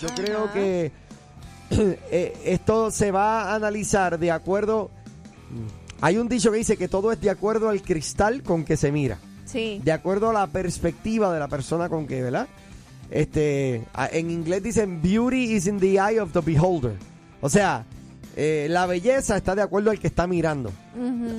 [0.00, 0.92] Yo creo que
[1.70, 4.90] eh, esto se va a analizar de acuerdo.
[6.00, 8.92] Hay un dicho que dice que todo es de acuerdo al cristal con que se
[8.92, 9.18] mira.
[9.44, 9.80] Sí.
[9.82, 12.46] De acuerdo a la perspectiva de la persona con que, ¿verdad?
[13.10, 16.96] Este, en inglés dicen beauty is in the eye of the beholder.
[17.40, 17.84] O sea,
[18.36, 20.70] eh, la belleza está de acuerdo al que está mirando.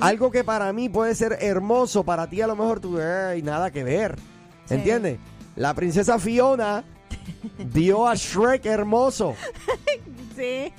[0.00, 3.70] Algo que para mí puede ser hermoso, para ti a lo mejor tú, "Ey, nada
[3.70, 4.16] que ver.
[4.66, 4.74] Sí.
[4.74, 5.18] ¿Entiendes?
[5.56, 6.84] La princesa Fiona
[7.72, 9.34] vio a Shrek hermoso,
[10.36, 10.72] Sí.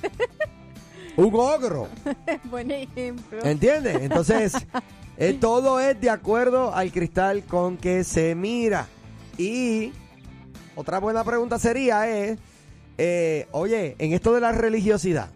[1.16, 1.88] un ogro.
[2.44, 3.42] Buen ejemplo.
[3.44, 3.96] ¿Entiendes?
[4.00, 4.54] Entonces,
[5.16, 8.86] eh, todo es de acuerdo al cristal con que se mira.
[9.38, 9.92] Y
[10.74, 12.38] otra buena pregunta sería es,
[12.98, 15.30] eh, oye, en esto de la religiosidad,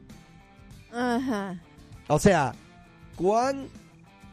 [0.92, 1.60] Ajá.
[2.08, 2.54] o sea,
[3.16, 3.68] ¿cuán,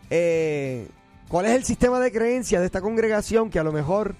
[0.09, 0.88] eh,
[1.27, 4.16] ¿cuál es el sistema de creencia de esta congregación que a lo mejor,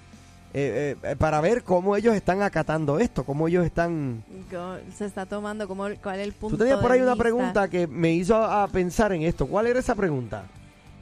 [0.56, 4.24] eh, eh, para ver cómo ellos están acatando esto, cómo ellos están...
[4.96, 7.24] Se está tomando cuál es el punto Tú tenías por ahí una vista.
[7.24, 9.48] pregunta que me hizo a pensar en esto.
[9.48, 10.46] ¿Cuál era esa pregunta?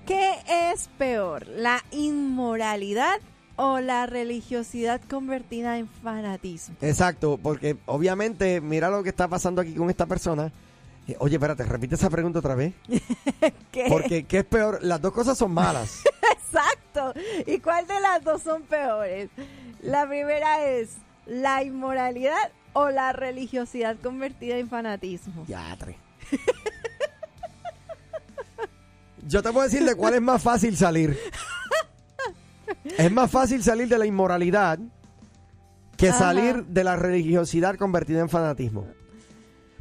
[0.05, 3.19] ¿Qué es peor, la inmoralidad
[3.57, 6.75] o la religiosidad convertida en fanatismo?
[6.81, 10.51] Exacto, porque obviamente, mira lo que está pasando aquí con esta persona.
[11.07, 12.73] Eh, Oye, espérate, repite esa pregunta otra vez.
[13.71, 13.85] ¿Qué?
[13.89, 14.79] Porque, ¿qué es peor?
[14.81, 16.01] Las dos cosas son malas.
[16.93, 17.19] Exacto.
[17.47, 19.29] ¿Y cuál de las dos son peores?
[19.81, 25.45] La primera es la inmoralidad o la religiosidad convertida en fanatismo.
[25.47, 25.97] Yatre.
[29.27, 31.17] Yo te puedo decir de cuál es más fácil salir.
[32.97, 34.79] Es más fácil salir de la inmoralidad
[35.97, 36.17] que Ajá.
[36.19, 38.87] salir de la religiosidad convertida en fanatismo.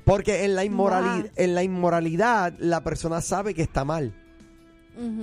[0.05, 1.31] Porque en la, inmorali- Wow.
[1.37, 4.13] en la inmoralidad la persona sabe que está mal.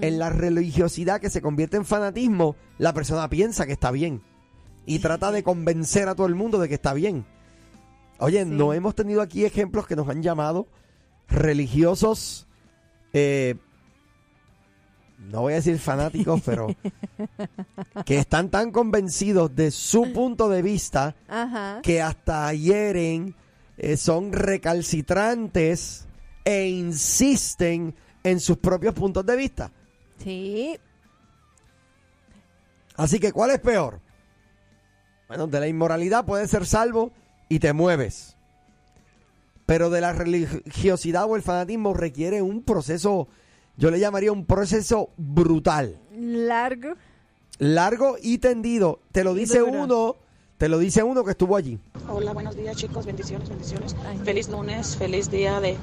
[0.02, 4.22] En la religiosidad que se convierte en fanatismo, la persona piensa que está bien.
[4.86, 7.26] Y trata de convencer a todo el mundo de que está bien.
[8.20, 8.50] Oye, Sí.
[8.50, 10.68] no hemos tenido aquí ejemplos que nos han llamado
[11.28, 12.48] religiosos,
[13.14, 13.56] eh,
[15.20, 16.68] no voy a decir fanáticos, pero
[18.06, 21.80] que están tan convencidos de su punto de vista Ajá.
[21.84, 23.36] que hasta hieren,
[23.78, 26.08] eh, son recalcitrantes
[26.46, 27.94] e insisten
[28.30, 29.72] en sus propios puntos de vista.
[30.24, 30.78] Sí.
[32.96, 34.00] Así que, ¿cuál es peor?
[35.28, 37.12] Bueno, de la inmoralidad puedes ser salvo
[37.50, 38.36] y te mueves.
[39.66, 43.28] Pero de la religiosidad o el fanatismo requiere un proceso,
[43.76, 46.94] yo le llamaría un proceso brutal, Largo.
[47.60, 49.02] largo y tendido.
[49.12, 49.72] Te lo Y dice duro.
[49.84, 50.16] uno,
[50.58, 51.78] te lo dice uno que estuvo allí.
[52.08, 53.96] Hola, buenos días chicos, bendiciones, bendiciones.
[54.06, 54.18] Ay.
[54.24, 55.76] Feliz lunes, feliz día de,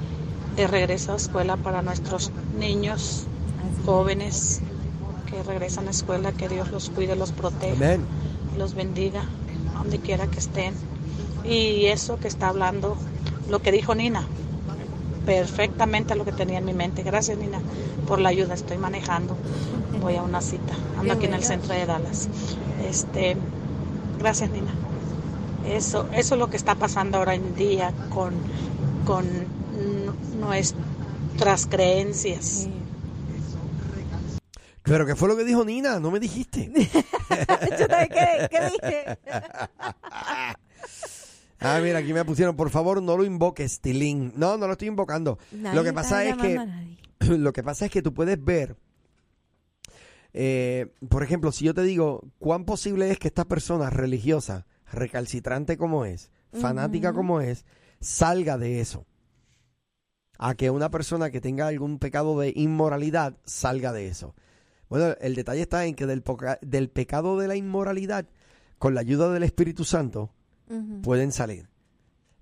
[0.55, 3.25] de regreso a escuela para nuestros niños,
[3.85, 4.61] jóvenes
[5.29, 8.05] que regresan a escuela, que Dios los cuide, los proteja, Amén.
[8.57, 9.23] los bendiga,
[9.77, 10.73] donde quiera que estén.
[11.43, 12.97] Y eso que está hablando,
[13.49, 14.25] lo que dijo Nina,
[15.25, 17.03] perfectamente lo que tenía en mi mente.
[17.03, 17.59] Gracias Nina
[18.07, 19.35] por la ayuda, estoy manejando,
[20.01, 22.29] voy a una cita, ando aquí en el centro de Dallas.
[22.87, 23.35] Este,
[24.19, 24.71] gracias Nina.
[25.67, 28.33] Eso, eso es lo que está pasando ahora en día con,
[29.05, 29.25] con
[30.39, 32.45] nuestras creencias.
[32.45, 32.71] Sí.
[34.85, 35.99] Pero ¿qué fue lo que dijo Nina?
[35.99, 36.71] No me dijiste.
[37.79, 39.19] Yo también, ¿qué, qué dije?
[41.59, 44.33] Ah, mira, aquí me pusieron, por favor, no lo invoques, Tilín.
[44.35, 45.39] No, no lo estoy invocando.
[45.51, 46.59] Nadie lo que pasa es que
[47.19, 48.75] lo que pasa es que tú puedes ver,
[50.33, 55.75] eh, por ejemplo, si yo te digo, ¿cuán posible es que esta persona religiosa, recalcitrante
[55.75, 57.65] como es, fanática como es,
[57.99, 59.07] salga de eso?
[60.37, 64.35] A que una persona que tenga algún pecado de inmoralidad salga de eso.
[64.89, 68.25] Bueno, el detalle está en que del, poca- del pecado de la inmoralidad,
[68.77, 70.31] con la ayuda del Espíritu Santo,
[71.01, 71.69] pueden salir.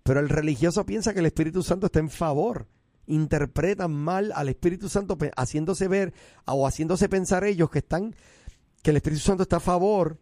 [0.04, 2.68] Pero el religioso piensa que el Espíritu Santo está en favor.
[3.06, 6.14] Interpretan mal al Espíritu Santo haciéndose ver
[6.46, 8.16] o haciéndose pensar ellos que están
[8.82, 10.18] que el Espíritu Santo está a favor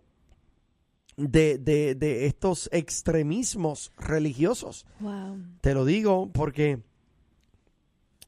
[1.17, 4.85] de, de- de estos extremismos religiosos.
[4.99, 5.37] Wow.
[5.61, 6.81] Te lo digo porque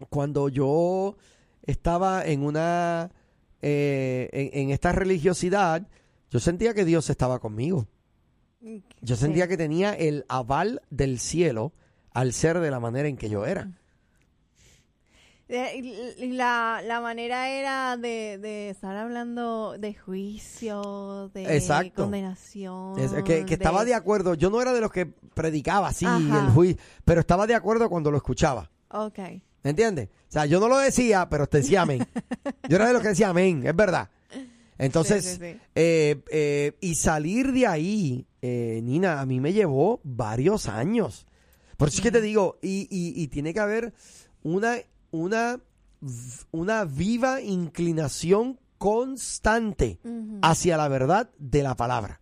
[0.10, 1.16] cuando yo
[1.64, 3.12] estaba en una
[3.62, 5.88] eh, en, en esta religiosidad,
[6.30, 7.88] yo sentía que Dios estaba conmigo.
[9.02, 9.50] Yo sentía Sí.
[9.50, 11.74] que tenía el aval del cielo
[12.14, 13.70] al ser de la manera en que yo era.
[15.50, 22.04] Eh, La, la manera era de, de estar hablando de juicio, de Exacto.
[22.04, 22.98] condenación.
[22.98, 24.34] Es- que, que estaba de acuerdo.
[24.36, 26.46] Yo no era de los que predicaba así, Ajá.
[26.46, 28.72] el juicio, pero estaba de acuerdo cuando lo escuchaba.
[28.90, 29.20] Ok.
[29.64, 30.10] ¿Me entiendes?
[30.30, 32.06] O sea, yo no lo decía, pero te decía amén.
[32.70, 34.10] Yo era de los que decía amén, es verdad.
[34.78, 35.60] Entonces, Sí, sí, sí.
[35.76, 41.28] eh, eh, y salir de ahí, eh, Nina, a mí me llevó varios años.
[41.78, 43.94] Por eso es que te digo, y, y- y tiene que haber
[44.42, 44.76] una,
[45.12, 45.60] una,
[46.52, 50.00] una viva inclinación constante
[50.42, 52.20] hacia la verdad de la palabra.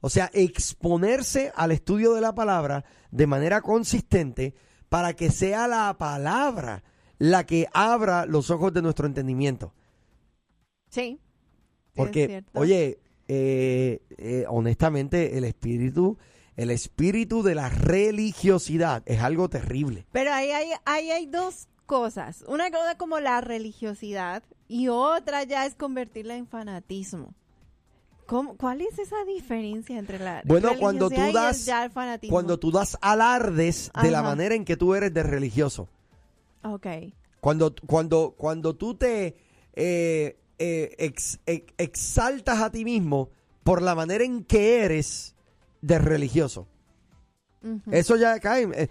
[0.00, 4.54] O sea, exponerse al estudio de la palabra de manera consistente
[4.94, 6.84] para que sea la palabra
[7.18, 9.74] la que abra los ojos de nuestro entendimiento.
[10.88, 11.18] Sí.
[11.96, 16.16] Porque, oye, eh, eh, honestamente, el espíritu,
[16.54, 20.06] el espíritu de la religiosidad es algo terrible.
[20.12, 22.44] Pero ahí hay, ahí hay dos cosas.
[22.46, 27.34] Una cosa como la religiosidad y otra ya es convertirla en fanatismo.
[28.26, 31.64] ¿Cómo- ¿Cuál es esa diferencia entre la Bueno, cuando tú das-?
[32.30, 35.88] Cuando tú das alardes de la manera en que tú eres de religioso.
[36.62, 36.86] Ok.
[37.40, 39.36] Cuando, cuando, cuando tú te
[39.74, 43.28] eh, eh, ex- ex- exaltas a ti mismo
[43.62, 45.34] por la manera en que eres
[45.82, 46.66] de religioso.
[47.90, 48.68] Eso ya cae.
[48.74, 48.88] eh,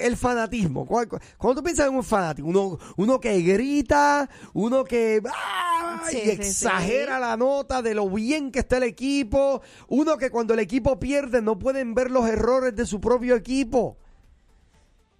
[0.00, 0.86] el fanatismo.
[0.86, 6.02] cu- cu- Cuando tú piensas en un fanático, uno, uno que grita, uno que ¡ah!
[6.10, 7.20] Sí, y sí, exagera sí.
[7.20, 11.42] la nota de lo bien que está el equipo, uno que cuando el equipo pierde
[11.42, 13.96] no pueden ver los errores de su propio equipo.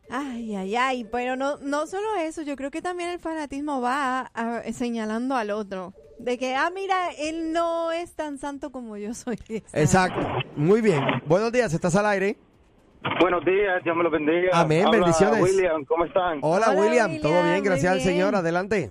[0.09, 4.31] Ay, ay, ay, pero no, no solo eso, yo creo que también el fanatismo va
[4.35, 5.95] a- señalando al otro.
[6.19, 9.39] De que, ah, mira, él no es tan santo como yo soy.
[9.73, 10.21] Exacto.
[10.55, 11.03] Muy bien.
[11.27, 12.39] Buenos días, estás al aire.
[13.21, 14.51] Buenos días, Dios me lo bendiga.
[14.53, 15.41] Amén, Habla bendiciones.
[15.43, 16.39] William, ¿cómo están?
[16.43, 17.11] Hola, Hola, William.
[17.11, 17.63] William, ¿Todo bien?
[17.65, 18.09] Gracias al bien.
[18.09, 18.35] Señor.
[18.35, 18.91] Adelante.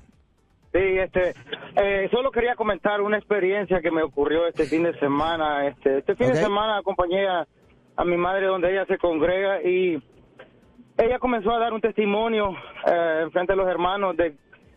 [0.73, 1.33] Sí, este,
[1.75, 5.67] eh, solo quería comentar una experiencia que me ocurrió este fin de semana.
[5.67, 7.45] Este, este fin de semana acompañé a,
[7.95, 10.01] a mi madre donde ella se congrega y
[10.97, 12.55] ella comenzó a dar un testimonio
[12.87, 14.35] eh, en frente de los hermanos de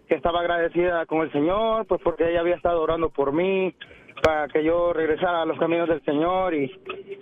[0.08, 3.74] que estaba agradecida con el Señor, pues porque ella había estado orando por mí
[4.22, 6.70] para que yo regresara a los caminos del Señor y,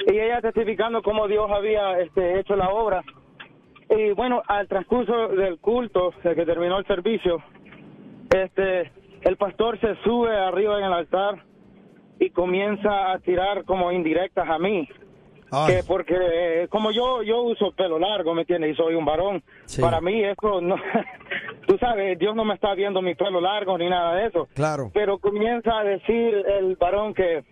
[0.07, 3.03] y ella testificando cómo Dios había este, hecho la obra.
[3.89, 7.43] Y bueno, al transcurso del culto, de que terminó el servicio,
[8.35, 8.91] este,
[9.23, 11.45] el pastor se sube arriba en el altar
[12.19, 14.89] y comienza a tirar como indirectas a mí.
[15.51, 18.73] Ay, Que porque eh, como yo yo uso pelo largo, ¿me entiendes?
[18.73, 19.43] Y soy un varón.
[19.67, 19.81] Sí.
[19.81, 20.77] Para mí eso no...
[21.67, 24.49] Tú sabes, Dios no me está viendo mi pelo largo ni nada de eso.
[24.55, 24.91] claro.
[24.95, 27.45] Pero comienza a decir el varón que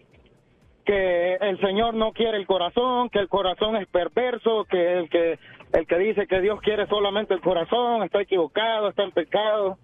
[0.84, 5.38] que el Señor no quiere el corazón, que el corazón es perverso, que el que
[5.72, 9.78] el que dice que Dios quiere solamente el corazón está equivocado, está en pecado.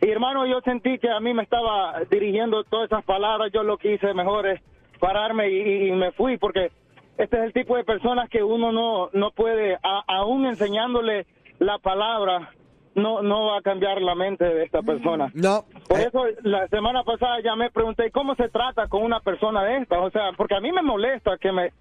[0.00, 3.78] Y hermano, yo sentí que a mí me estaba dirigiendo todas esas palabras, yo lo
[3.78, 4.60] que hice mejor es
[5.00, 6.70] pararme y, y me fui porque
[7.18, 11.26] este es el tipo de personas que uno no no puede a- aún enseñándole
[11.58, 12.50] la palabra
[12.94, 15.30] no no va a cambiar la mente de esta persona.
[15.34, 15.64] No.
[15.88, 19.78] Por eso la semana pasada ya me pregunté cómo se trata con una persona de
[19.78, 21.72] esta, o sea, porque a mí me molesta que me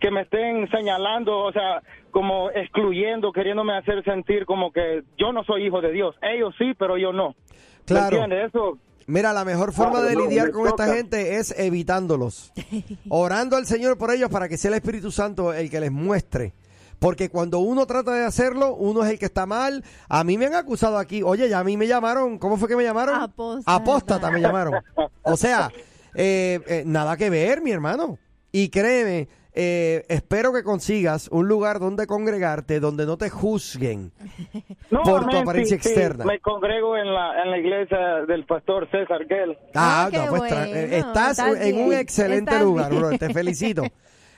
[0.00, 5.44] que me estén señalando, o sea, como excluyendo, queriéndome hacer sentir como que yo no
[5.44, 6.16] soy hijo de Dios.
[6.22, 7.28] Ellos sí, pero yo no.
[7.30, 8.16] ¿Me Claro.
[8.16, 8.48] entiendes?
[8.48, 8.78] Eso
[9.10, 12.52] Mira, la mejor forma de no, lidiar con esta gente es evitándolos.
[13.08, 16.54] Orando al Señor por ellos para que sea el Espíritu Santo el que les muestre.
[17.00, 19.82] Porque cuando uno trata de hacerlo, uno es el que está mal.
[20.08, 21.22] A mí me han acusado aquí.
[21.22, 22.38] Oye, ya a mí me llamaron.
[22.38, 23.20] ¿Cómo fue que me llamaron?
[23.20, 23.74] Apóstata.
[23.74, 24.74] Apóstata me llamaron.
[25.22, 25.70] O sea,
[26.14, 28.18] eh, eh, nada que ver, mi hermano.
[28.52, 34.12] Y créeme, eh, espero que consigas un lugar donde congregarte, donde no te juzguen.
[34.90, 36.24] no, Por tu apariencia sí, sí, externa.
[36.24, 39.56] me congrego en la en la iglesia del pastor César Gell.
[39.74, 43.10] Ah, Ah, no, pues eh, bueno, estás estás en un excelente lugar, bro.
[43.18, 43.82] Te felicito.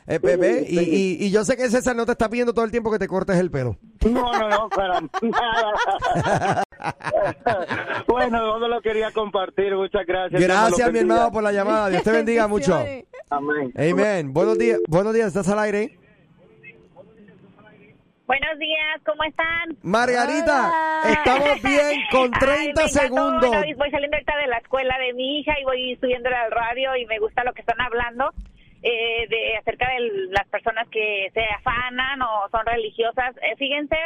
[0.05, 2.73] Eh, bebé, y, y- y yo sé que César no te está pidiendo todo el
[2.73, 3.77] tiempo que te cortes el pelo.
[4.05, 6.65] No, no, no, para nada.
[8.09, 9.77] bueno, no lo quería compartir.
[9.77, 10.41] Muchas gracias.
[10.43, 11.89] Gracias, mi hermano, por la llamada.
[11.89, 12.77] Dios te bendiga mucho.
[13.33, 13.73] Amén.
[13.77, 14.33] Amén.
[14.33, 15.97] Buenos días, buenos días, ¿estás al aire?
[18.27, 19.77] Buenos días, ¿cómo están?
[19.83, 21.13] Margarita, Hola.
[21.13, 23.49] estamos bien con 30 Ay, segundos.
[23.51, 26.97] Bueno, voy saliendo ahorita de la escuela de mi hija y voy subiéndole al radio
[26.97, 28.31] y me gusta lo que están hablando
[28.83, 33.37] eh, de acerca de las personas que se afanan o son religiosas.
[33.39, 33.97] Eh, fíjense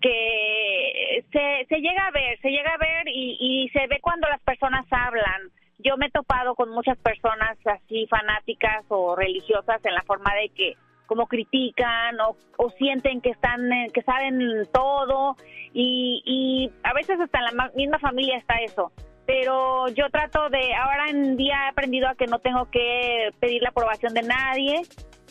[0.00, 4.28] que se, se llega a ver, se llega a ver y, y se ve cuando
[4.28, 5.50] las personas hablan.
[5.84, 10.48] Yo me he topado con muchas personas así fanáticas o religiosas en la forma de
[10.50, 14.38] que como critican o, o sienten que están eh, que saben
[14.72, 15.36] todo
[15.72, 18.92] y, y a veces hasta en la ma- misma familia está eso
[19.26, 23.60] pero yo trato de ahora en día he aprendido a que no tengo que pedir
[23.62, 24.82] la aprobación de nadie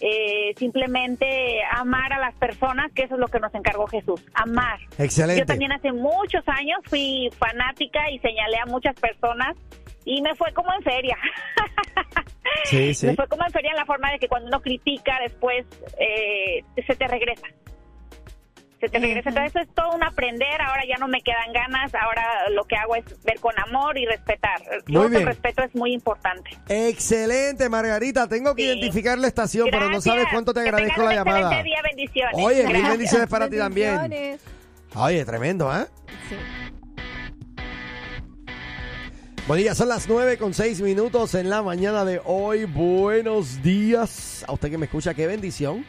[0.02, 4.80] eh, simplemente amar a las personas que eso es lo que nos encargó Jesús amar
[4.98, 5.42] Excelente.
[5.42, 9.56] yo también hace muchos años fui fanática y señalé a muchas personas
[10.06, 11.18] y me fue como en feria.
[12.66, 13.08] Sí, sí.
[13.08, 15.66] Me fue como en feria en la forma de que cuando uno critica después
[16.00, 17.48] eh, se te regresa.
[18.80, 19.28] Se te regresa.
[19.28, 20.62] Entonces eso es todo un aprender.
[20.62, 21.94] Ahora ya no me quedan ganas.
[21.96, 24.62] Ahora lo que hago es ver con amor y respetar.
[24.86, 25.14] Bien.
[25.14, 26.50] El respeto es muy importante.
[26.70, 28.28] Excelente, Margarita.
[28.30, 28.68] Tengo que Sí.
[28.70, 31.62] identificar la estación, pero no sabes cuánto te Que agradezco la llamada.
[31.62, 31.82] día.
[31.84, 32.34] Bendiciones.
[32.38, 33.98] Oye, mil bendiciones para ti también.
[33.98, 34.42] Bendiciones.
[34.96, 35.86] Oye, tremendo, ¿eh?
[36.30, 36.36] Sí.
[39.50, 42.66] Buen día, son las 9 con 6 minutos en la mañana de hoy.
[42.66, 44.46] Buenos días.
[44.48, 45.84] A usted que me escucha, qué bendición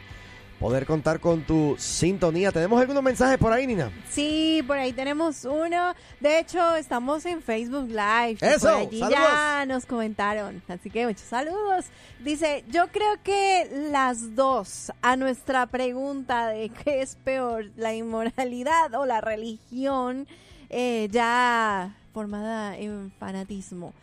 [0.59, 2.51] poder contar con tu sintonía.
[2.51, 3.91] ¿Tenemos algunos mensajes por ahí, Nina?
[4.09, 5.93] Sí, por ahí tenemos uno.
[6.19, 8.37] De hecho, estamos en Facebook Live.
[8.41, 8.61] ¡Eso!
[8.61, 10.63] Por allí ya nos comentaron.
[10.67, 11.85] Así que muchos saludos.
[12.23, 18.95] Dice, yo creo que las dos, a nuestra pregunta de qué es peor, la inmoralidad
[18.95, 20.27] o la religión,
[20.71, 23.93] eh, ya formada en fanatismo.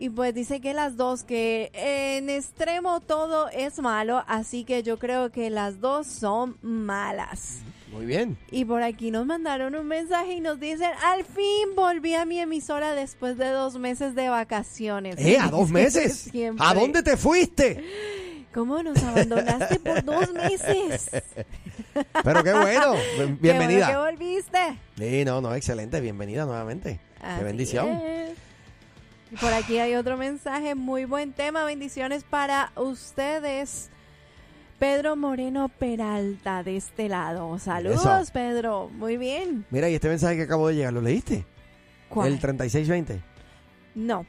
[0.00, 4.98] Y pues dice que las dos, que en extremo todo es malo, así que yo
[4.98, 7.58] creo que las dos son malas.
[7.90, 8.38] Muy bien.
[8.52, 12.38] Y por aquí nos mandaron un mensaje y nos dicen, al fin volví a mi
[12.38, 15.16] emisora después de dos meses de vacaciones.
[15.18, 15.38] ¿Eh?
[15.40, 16.30] ¿A dos meses?
[16.60, 17.82] ¿A dónde te fuiste?
[18.54, 21.10] ¿Cómo nos abandonaste por dos meses?
[22.24, 22.92] Pero qué bueno.
[22.94, 23.88] Bien- Qué bueno Bienvenida.
[23.90, 24.58] que volviste.
[24.96, 26.00] Sí, no, no, excelente.
[26.00, 27.00] Bienvenida nuevamente.
[27.20, 27.88] Así Qué bendición.
[27.88, 28.32] es.
[29.30, 33.90] Y por aquí hay otro mensaje, muy buen tema, bendiciones para ustedes.
[34.78, 37.58] Pedro Moreno Peralta de este lado.
[37.58, 38.32] Saludos, Eso.
[38.32, 38.88] Pedro.
[38.90, 39.66] Muy bien.
[39.70, 41.44] Mira, y este mensaje que acabo de llegar, ¿lo leíste?
[42.08, 42.28] ¿Cuál?
[42.28, 43.20] El 3620.
[43.96, 44.24] No.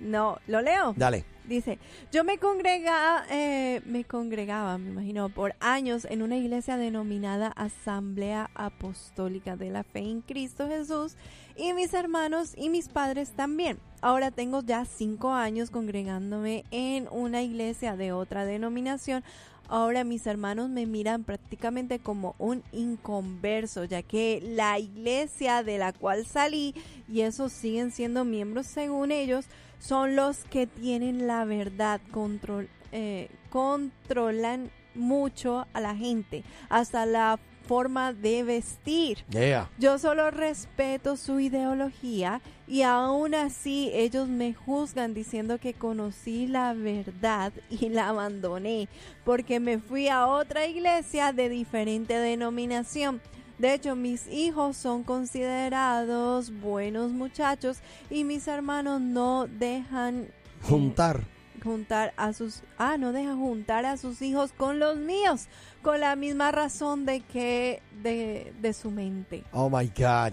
[0.00, 0.94] No, ¿lo leo?
[0.96, 1.24] Dale.
[1.44, 1.78] Dice,
[2.10, 8.50] yo me congregaba, eh, me congregaba, me imagino, por años en una iglesia denominada Asamblea
[8.56, 11.14] Apostólica de la Fe en Cristo Jesús
[11.54, 13.78] y mis hermanos y mis padres también.
[14.00, 19.22] Ahora tengo ya cinco años congregándome en una iglesia de otra denominación.
[19.68, 25.92] Ahora mis hermanos me miran prácticamente como un inconverso, ya que la iglesia de la
[25.92, 26.74] cual salí
[27.08, 29.46] y esos siguen siendo miembros según ellos,
[29.78, 37.38] son los que tienen la verdad, control, eh, controlan mucho a la gente, hasta la
[37.66, 39.18] forma de vestir.
[39.30, 39.70] Yeah.
[39.78, 46.72] Yo solo respeto su ideología y aún así ellos me juzgan diciendo que conocí la
[46.72, 48.88] verdad y la abandoné
[49.24, 53.20] porque me fui a otra iglesia de diferente denominación.
[53.58, 57.78] De hecho, mis hijos son considerados buenos muchachos
[58.10, 60.28] y mis hermanos no dejan
[60.62, 61.20] Juntar.
[61.62, 65.46] juntar a sus ah no deja juntar a sus hijos con los míos
[65.86, 70.32] con la misma razón de que de, de su mente Oh my God.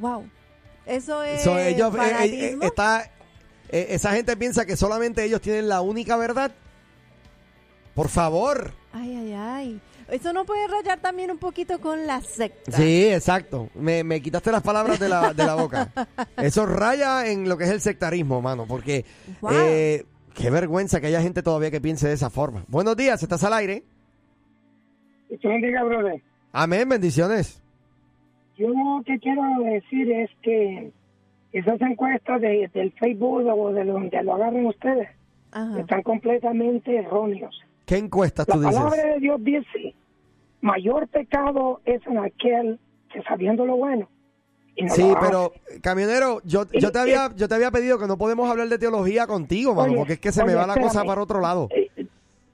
[0.00, 0.28] wow
[0.84, 3.04] eso es So, ellos, eh, eh, eh, está,
[3.68, 6.50] eh, esa gente piensa que solamente ellos tienen la única verdad.
[7.94, 8.72] Por favor.
[8.92, 13.68] ay ay ay eso no puede rayar también un poquito con la secta Sí, exacto.
[13.74, 15.90] Me, me quitaste las palabras de la, de la boca.
[16.36, 19.04] Eso raya en lo que es el sectarismo, mano, porque
[19.40, 19.50] Wow.
[19.52, 22.64] eh, qué vergüenza que haya gente todavía que piense de esa forma.
[22.68, 23.82] Buenos días, ¿estás al aire?
[25.42, 26.22] Bendiga, brother.
[26.52, 27.62] Amén, bendiciones.
[28.56, 30.90] Yo lo que quiero decir es que
[31.52, 35.08] esas encuestas de, del Facebook o de donde lo agarren ustedes
[35.52, 35.80] Ajá.
[35.80, 37.54] están completamente erróneos.
[37.84, 38.76] ¿Qué encuestas La tú dices?
[38.76, 39.94] palabra de Dios dice,
[40.60, 42.78] mayor pecado es en aquel
[43.12, 44.08] que sabiendo lo bueno.
[44.74, 45.52] y no Sí, lo pero
[45.82, 49.26] camionero, yo, yo te había yo te había pedido que no podemos hablar de teología
[49.26, 51.68] contigo, mano, Oye, porque es que se me va la cosa para otro lado.
[51.70, 52.06] Eh,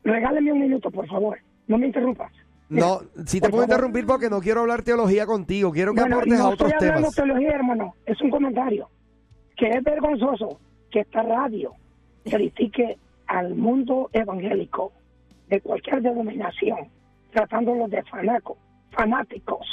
[0.04, 1.38] regáleme un minuto, por favor.
[1.68, 2.32] No me interrumpas.
[2.72, 6.40] No, si te puedo interrumpir porque no quiero hablar teología contigo, quiero que Bueno, aportes
[6.40, 7.14] a no otros estoy hablando temas.
[7.14, 7.94] teología, hermano.
[8.06, 8.88] Es un comentario.
[9.56, 10.58] Que es vergonzoso
[10.90, 11.72] que esta radio
[12.24, 14.92] critique al mundo evangélico
[15.48, 16.88] de cualquier denominación,
[17.32, 18.56] tratándolos de fanaco,
[18.90, 19.66] fanáticos.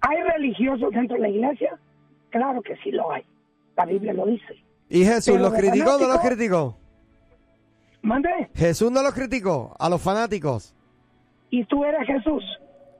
[0.00, 1.78] ¿Hay religiosos dentro de la iglesia?
[2.30, 3.24] Claro que sí lo hay.
[3.76, 4.54] La Biblia lo dice.
[4.88, 6.76] ¿Y Jesús los criticó o no los criticó?
[8.02, 10.74] Mande, Jesús no los criticó a los fanáticos.
[11.52, 12.42] Y tú eres Jesús.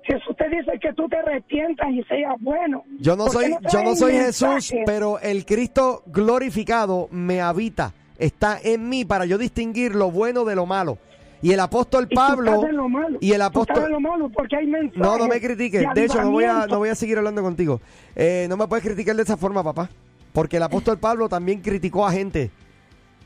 [0.04, 2.84] Jesús te dice que tú te arrepientas y seas bueno.
[3.00, 7.94] Yo no ¿Por qué soy, yo no soy Jesús, pero el Cristo glorificado me habita,
[8.18, 10.98] está en mí para yo distinguir lo bueno de lo malo.
[11.40, 13.18] Y el apóstol Y tú Pablo estás en lo malo.
[13.20, 15.80] y el Tú apóstol estás en lo malo porque hay mensajes No, no me critiques.
[15.80, 17.80] de De hecho, no voy a no voy a seguir hablando contigo.
[18.14, 19.88] Eh, no me puedes criticar de esa forma, papá,
[20.32, 22.50] porque el apóstol Pablo también criticó a gente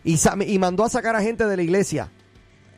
[0.05, 0.17] y
[0.47, 2.09] y mandó a sacar a gente de la iglesia.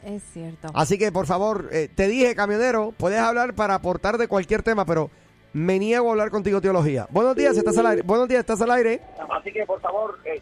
[0.05, 0.69] Es cierto.
[0.75, 4.85] Así que, por favor, eh, te dije, camionero, puedes hablar para aportar de cualquier tema,
[4.85, 5.11] pero
[5.53, 7.07] me niego a hablar contigo teología.
[7.11, 8.03] Buenos días, estás al aire.
[8.03, 9.01] Buenos días, estás al aire.
[9.31, 10.41] Así que, por favor, eh,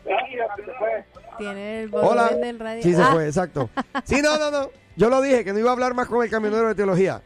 [1.38, 2.24] Tiene el Hola.
[2.24, 2.82] volumen del radio.
[2.82, 3.68] Sí, se Ah, fue, exacto.
[4.04, 4.70] Sí, no, no, no.
[4.96, 7.22] Yo lo dije, que no iba a hablar más con el camionero de teología.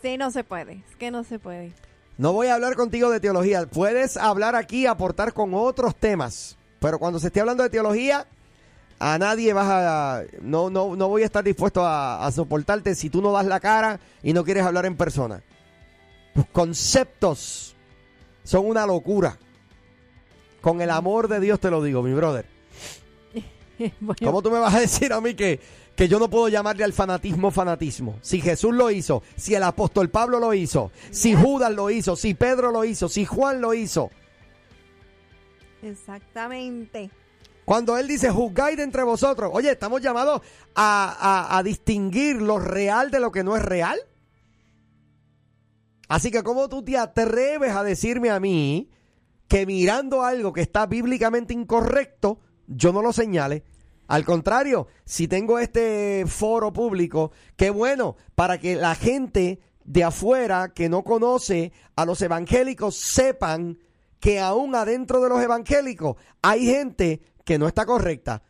[0.00, 0.82] Sí, no se puede.
[0.88, 1.72] Es que no se puede.
[2.18, 3.66] No voy a hablar contigo de teología.
[3.66, 6.56] Puedes hablar aquí, aportar con otros temas.
[6.80, 8.26] Pero cuando se esté hablando de teología,
[9.04, 10.22] a nadie vas a...
[10.40, 13.58] No, no, no voy a estar dispuesto a, a soportarte si tú no das la
[13.58, 15.42] cara y no quieres hablar en persona.
[16.34, 17.74] Tus conceptos
[18.44, 19.36] son una locura.
[20.60, 22.46] Con el amor de Dios te lo digo, mi brother.
[23.98, 25.58] Bueno, ¿Cómo tú me vas a decir a mí que,
[25.96, 28.16] que yo no puedo llamarle al fanatismo fanatismo?
[28.22, 32.34] Si Jesús lo hizo, si el apóstol Pablo lo hizo, si Judas lo hizo, si
[32.34, 34.12] Pedro lo hizo, si Juan lo hizo.
[35.82, 37.10] Exactamente.
[37.64, 39.50] Cuando él dice, juzgáis de entre vosotros.
[39.54, 40.40] Oye, estamos llamados
[40.74, 41.16] a,
[41.50, 43.98] a- a distinguir lo real de lo que no es real.
[46.08, 48.90] Así que, ¿cómo tú te atreves a decirme a mí
[49.48, 53.64] que mirando algo que está bíblicamente incorrecto, yo no lo señale?
[54.08, 60.72] Al contrario, si tengo este foro público, qué bueno, para que la gente de afuera
[60.74, 63.78] que no conoce a los evangélicos sepan
[64.20, 68.42] que aún adentro de los evangélicos hay gente que no está correcta.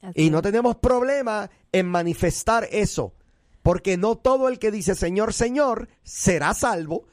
[0.00, 3.14] Así Y no tenemos problema en manifestar eso.
[3.62, 7.06] Porque no todo el que dice Señor, Señor será salvo.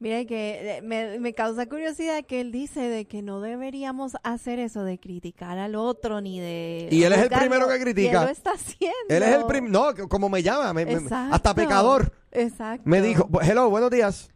[0.00, 4.60] Mira que eh, me, me causa curiosidad que él dice de que no deberíamos hacer
[4.60, 8.20] eso de criticar al otro ni de Y él es el primero que Y critica.
[8.20, 8.96] él lo está haciendo.
[9.08, 12.12] Él es el primero, no, como me llama, me- hasta pecador.
[12.30, 12.82] Exacto.
[12.88, 14.30] Me dijo, hello, buenos días.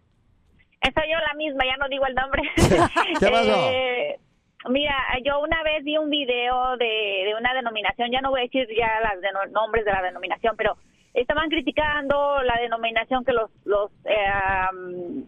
[0.83, 2.43] Soy yo la misma, ya no digo el nombre.
[3.21, 3.71] ¿Qué pasó?
[3.71, 4.19] Eh,
[4.69, 8.45] mira, yo una vez vi un video de, de una denominación, ya no voy a
[8.45, 8.89] decir ya
[9.33, 10.76] los nombres de la denominación, pero
[11.15, 14.17] estaban criticando la denominación que los, los eh,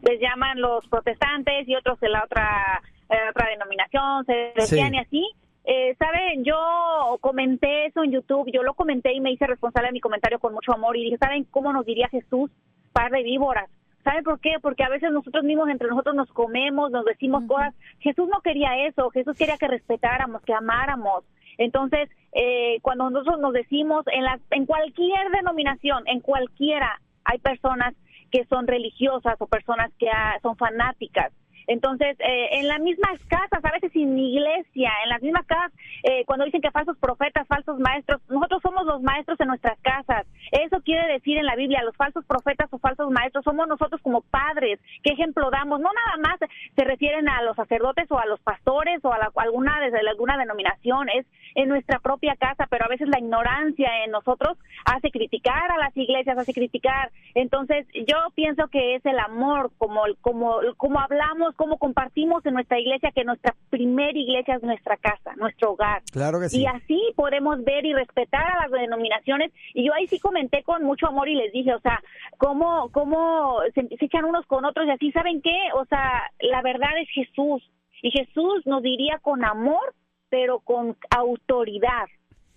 [0.02, 4.96] les llaman los protestantes y otros de la otra, eh, otra denominación, se decían Sí.
[4.96, 5.30] y así.
[5.66, 6.44] Eh, ¿Saben?
[6.44, 10.38] Yo comenté eso en YouTube, yo lo comenté y me hice responsable de mi comentario
[10.38, 12.50] con mucho amor y dije, ¿saben cómo nos diría Jesús?
[12.92, 13.70] Par de víboras.
[14.04, 14.56] ¿Saben por qué?
[14.60, 17.74] Porque a veces nosotros mismos entre nosotros nos comemos, nos decimos cosas.
[18.00, 21.24] Jesús no quería eso, Jesús quería que respetáramos, que amáramos.
[21.56, 27.94] Entonces, eh, cuando nosotros nos decimos, en, la, en cualquier denominación, en cualquiera, hay personas
[28.30, 31.32] que son religiosas o personas que ah, son fanáticas.
[31.66, 35.72] Entonces, eh, en las mismas casas, a veces sin iglesia, en las mismas casas,
[36.02, 40.26] eh, cuando dicen que falsos profetas, falsos maestros, nosotros somos los maestros en nuestras casas.
[40.52, 44.20] Eso quiere decir en la Biblia, los falsos profetas o falsos maestros somos nosotros como
[44.22, 44.78] padres.
[45.02, 45.80] ¿Qué ejemplo damos?
[45.80, 46.38] No nada más
[46.76, 50.36] se refieren a los sacerdotes o a los pastores o a, la- alguna de alguna
[50.36, 55.70] denominación, es en nuestra propia casa, pero a veces la ignorancia en nosotros hace criticar
[55.70, 57.10] a las iglesias, hace criticar.
[57.34, 62.78] Entonces, yo pienso que es el amor, como, como, como hablamos, como compartimos en nuestra
[62.78, 66.02] iglesia, que nuestra primera iglesia es nuestra casa, nuestro hogar.
[66.12, 66.62] Claro que sí.
[66.62, 69.52] Y así podemos ver y respetar a las denominaciones.
[69.74, 72.02] Y yo ahí sí comenté con mucho amor y les dije, o sea,
[72.38, 75.56] cómo, cómo se, se echan unos con otros y así, ¿saben qué?
[75.74, 77.62] O sea, la verdad es Jesús.
[78.02, 79.94] Y Jesús nos diría con amor,
[80.28, 82.06] pero con autoridad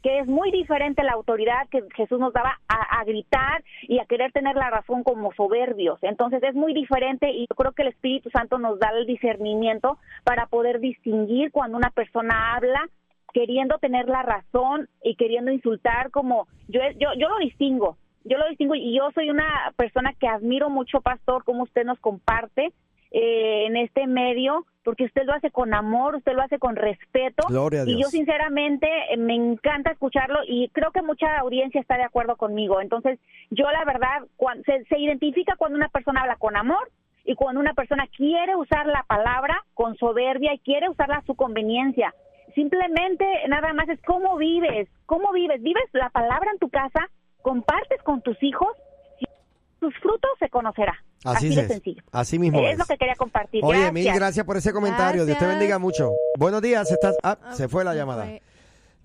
[0.03, 4.31] que es muy diferente la autoridad que Jesús nos daba a, gritar y a querer
[4.31, 5.99] tener la razón como soberbios.
[6.01, 9.97] Entonces es muy diferente y yo creo que el Espíritu Santo nos da el discernimiento
[10.23, 12.89] para poder distinguir cuando una persona habla
[13.33, 18.47] queriendo tener la razón y queriendo insultar como yo yo yo lo distingo yo lo
[18.49, 22.73] distingo y yo soy una persona que admiro mucho pastor como usted nos comparte
[23.12, 27.46] eh, en este medio porque usted lo hace con amor usted lo hace con respeto.
[27.50, 28.12] Gloria a y yo Dios.
[28.12, 32.80] sinceramente eh, me encanta escucharlo y creo que mucha audiencia está de acuerdo conmigo.
[32.82, 36.89] Entonces yo la verdad cuan- se, se identifica cuando una persona habla con amor
[37.26, 41.36] y cuando una persona quiere usar la palabra con soberbia y quiere usarla a su
[41.36, 42.13] conveniencia.
[42.56, 47.08] Simplemente nada más es cómo vives, cómo vives, vives la palabra en tu casa,
[47.41, 48.70] compartes con tus hijos,
[49.78, 50.94] y tus frutos se conocerá.
[51.24, 51.68] Así, Así, de es.
[51.68, 52.04] sencillo.
[52.12, 52.80] Así mismo es, es.
[52.80, 53.62] lo que quería compartir.
[53.63, 53.94] Oye, Gracias.
[53.94, 55.26] mil gracias por ese comentario.
[55.26, 56.12] Dios te bendiga mucho.
[56.38, 56.90] Buenos días.
[56.92, 57.16] Estás...
[57.24, 58.24] Ah, Ah, se fue la llamada.
[58.26, 58.42] fue.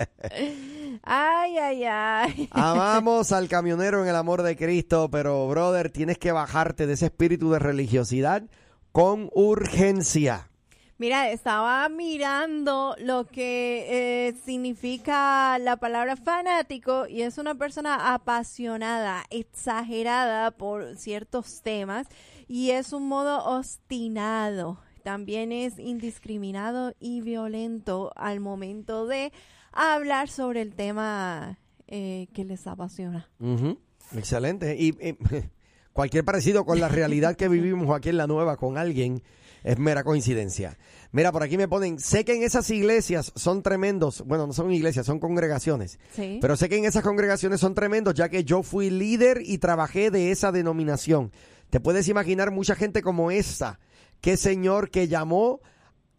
[1.03, 2.49] Ay, ay, ay.
[2.51, 7.05] Amamos al camionero en el amor de Cristo, pero brother, tienes que bajarte de ese
[7.05, 8.43] espíritu de religiosidad
[8.91, 10.49] con urgencia.
[10.99, 19.23] Mira, estaba mirando lo que eh, significa la palabra fanático y es una persona apasionada,
[19.31, 22.07] exagerada por ciertos temas
[22.47, 24.79] y es un modo obstinado.
[25.03, 29.33] También es indiscriminado y violento al momento de
[29.71, 33.29] hablar sobre el tema eh, que les apasiona.
[33.39, 33.79] Ujú,
[34.15, 34.77] Excelente.
[34.79, 35.17] Y eh,
[35.93, 39.23] cualquier parecido con la realidad que vivimos aquí en la nueva con alguien
[39.63, 40.77] es mera coincidencia.
[41.11, 44.71] Mira, por aquí me ponen, sé que en esas iglesias son tremendos, bueno, no son
[44.71, 46.39] iglesias, son congregaciones, Sí.
[46.41, 50.11] pero sé que en esas congregaciones son tremendos ya que yo fui líder y trabajé
[50.11, 51.31] de esa denominación.
[51.69, 53.79] Te puedes imaginar mucha gente como esta,
[54.21, 55.61] qué señor que llamó,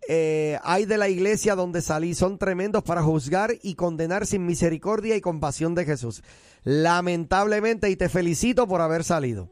[0.09, 5.17] eh, hay de la iglesia donde salí, son tremendos para juzgar y condenar sin misericordia
[5.17, 6.23] y compasión de Jesús.
[6.63, 9.49] Lamentablemente, y te felicito por haber salido.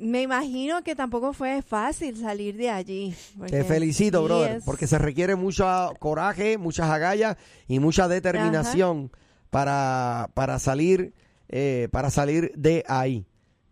[0.00, 3.14] Me imagino que tampoco fue fácil salir de allí.
[3.48, 5.66] Te felicito, brother, es- porque se requiere mucho
[5.98, 7.36] coraje, muchas agallas
[7.68, 9.12] y mucha determinación
[9.50, 11.12] para, para salir
[11.52, 13.26] eh, para salir de ahí.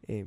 [0.08, 0.26] Eh,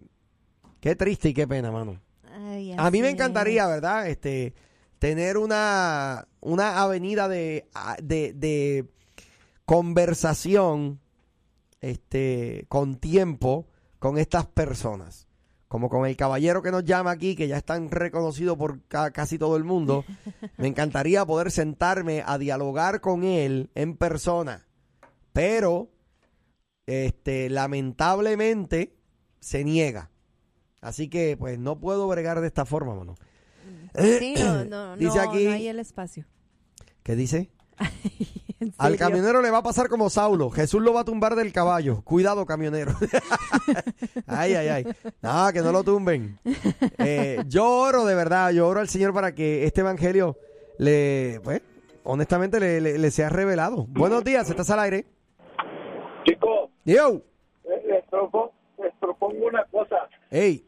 [0.79, 1.99] qué triste y qué pena, mano.
[2.33, 3.67] Ay, A mí me encantaría.
[3.67, 4.07] ¿verdad?
[4.07, 4.53] Este,
[4.99, 7.65] tener una, una avenida de,
[8.01, 8.85] de, de
[9.65, 10.99] conversación
[11.81, 13.67] este, con tiempo
[13.99, 15.27] con estas personas.
[15.71, 19.37] Como con el caballero que nos llama aquí, que ya están reconocidos por ca- casi
[19.37, 20.03] todo el mundo.
[20.57, 24.67] Me encantaría poder sentarme a dialogar con él en persona.
[25.31, 25.87] Pero,
[26.87, 28.97] este, lamentablemente,
[29.39, 30.11] se niega.
[30.81, 33.15] Así que, pues, no puedo bregar de esta forma, mano.
[33.97, 36.25] Sí, no, no, Dice no, aquí- no hay el espacio.
[37.01, 37.49] ¿Qué dice?
[38.59, 40.51] ¿En Al camionero le va a pasar como Saulo.
[40.51, 42.03] Jesús lo va a tumbar del caballo.
[42.03, 42.91] Cuidado, camionero.
[44.27, 44.87] ay, ay, ay.
[45.21, 46.37] No, que no lo tumben.
[46.99, 50.37] Eh, yo oro de verdad, yo oro al Señor para que este evangelio
[50.77, 51.61] le, pues,
[52.03, 53.85] honestamente le, le- le sea revelado.
[53.89, 55.05] Buenos días, estás al aire.
[56.23, 57.21] Chicos, Yo,
[57.67, 60.07] les, les propongo, les propongo una cosa.
[60.29, 60.63] hey,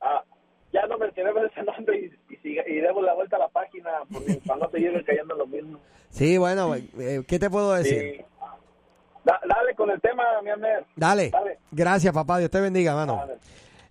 [0.00, 0.22] Ah,
[0.72, 4.34] ya no mencionemos ese nombre y, y, y demos la vuelta a la página porque
[4.46, 5.43] para no seguir cayendo en.
[6.14, 8.16] Sí, bueno, eh, ¿qué te puedo decir?
[8.16, 8.24] Sí.
[9.24, 10.84] Da- dale con el tema, mi Amer.
[10.96, 11.30] Dale.
[11.30, 11.58] Dale.
[11.70, 12.38] Gracias, papá.
[12.38, 13.16] Dios te bendiga, mano.
[13.16, 13.38] Dale.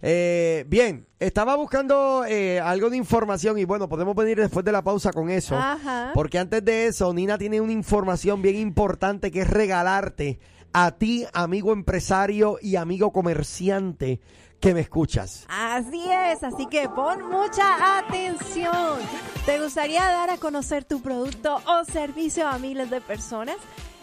[0.05, 4.81] Eh, bien, estaba buscando eh, algo de información y bueno, podemos venir después de la
[4.83, 5.55] pausa con eso.
[5.55, 6.11] Ajá.
[6.13, 10.39] Porque antes de eso, Nina tiene una información bien importante que es regalarte
[10.73, 14.19] a ti, amigo empresario y amigo comerciante
[14.63, 15.45] que me escuchas.
[15.49, 18.97] Así es, así que pon mucha atención.
[19.45, 23.57] ¿Te gustaría dar a conocer tu producto o servicio a miles de personas?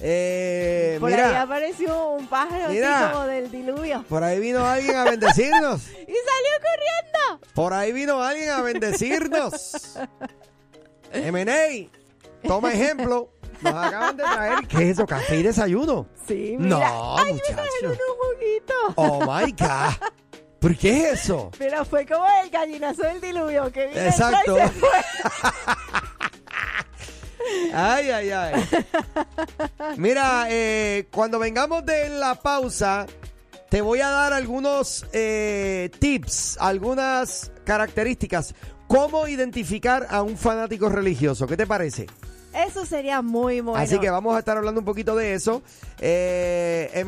[0.03, 3.07] Eh, Por ahí apareció un pájaro Mira.
[3.07, 4.05] así como del diluvio.
[4.09, 5.87] por ahí vino alguien a bendecirnos.
[5.91, 7.47] Y salió corriendo.
[7.55, 9.99] Por ahí vino alguien a bendecirnos.
[11.13, 11.89] M&A,
[12.47, 13.31] toma ejemplo.
[13.63, 15.07] Nos acaban de traer, ¿qué es eso?
[15.07, 16.07] Café y desayuno.
[16.29, 16.91] Sí, No, mira.
[17.17, 17.55] Ay, me muchacho.
[17.55, 18.75] trajeron un juguito.
[18.97, 20.11] Oh my God.
[20.61, 21.51] ¿Por qué es eso?
[21.59, 24.59] Pero fue como el gallinazo del diluvio que vino Exacto.
[24.59, 24.89] y se fue.
[27.75, 28.65] Ay, ay, ay.
[29.97, 33.07] Mira, eh, cuando vengamos de la pausa,
[33.71, 38.55] te voy a dar algunos eh, tips, algunas características.
[38.89, 41.47] ¿Cómo identificar a un fanático religioso?
[41.47, 42.07] ¿Qué te parece?
[42.55, 43.79] Eso sería muy bueno.
[43.79, 45.63] Así que vamos a estar hablando un poquito de eso.
[46.01, 47.05] Eh,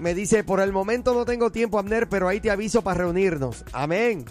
[0.00, 3.64] me dice, por el momento no tengo tiempo, Abner, pero ahí te aviso para reunirnos.
[3.72, 4.24] Amén.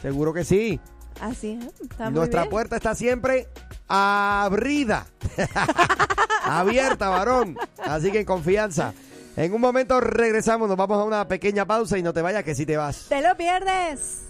[0.00, 0.80] Seguro que sí.
[1.20, 1.58] Así
[1.98, 2.50] muy Nuestra bien.
[2.50, 3.48] puerta está siempre
[3.88, 5.06] abrida.
[6.44, 7.56] Abierta, varón.
[7.78, 8.92] Así que en confianza.
[9.36, 12.54] En un momento regresamos, nos vamos a una pequeña pausa y no te vayas que
[12.54, 13.06] si te vas.
[13.08, 14.22] Te lo pierdes.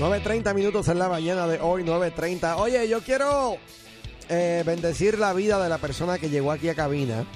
[0.00, 2.56] 9.30 minutos en la mañana de hoy, 9.30.
[2.56, 3.56] Oye, yo quiero
[4.30, 7.26] eh, bendecir la vida de la persona que llegó aquí a cabina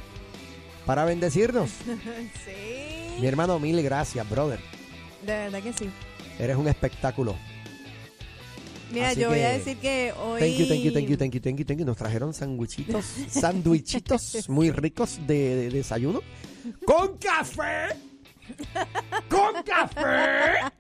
[0.86, 1.70] para bendecirnos.
[2.44, 3.16] sí.
[3.20, 4.60] Mi hermano, mil gracias, brother.
[5.22, 5.90] De verdad que sí.
[6.38, 7.36] Eres un espectáculo.
[8.92, 10.40] Mira, Así yo voy a decir que hoy.
[10.40, 11.84] Thank you, thank you, thank you, thank you, thank you, thank you.
[11.86, 16.20] Nos trajeron sandwichitos, sandwichitos muy ricos de, de desayuno.
[16.86, 17.96] ¡Con café!
[19.28, 20.70] ¡Con café!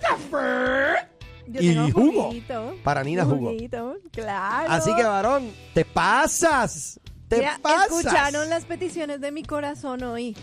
[0.00, 1.08] ¡Café!
[1.48, 2.22] Yo y tengo jugo.
[2.24, 2.76] juguito.
[2.82, 3.50] Para Nina, jugo.
[3.52, 4.70] Juguito, Claro.
[4.70, 6.98] Así que, varón, te pasas.
[7.28, 7.86] Te Mira, pasas.
[7.90, 10.36] escucharon las peticiones de mi corazón hoy.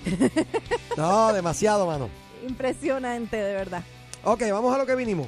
[0.97, 2.09] No, demasiado, mano.
[2.47, 3.83] Impresionante, de verdad.
[4.23, 5.27] Ok, vamos a lo que vinimos.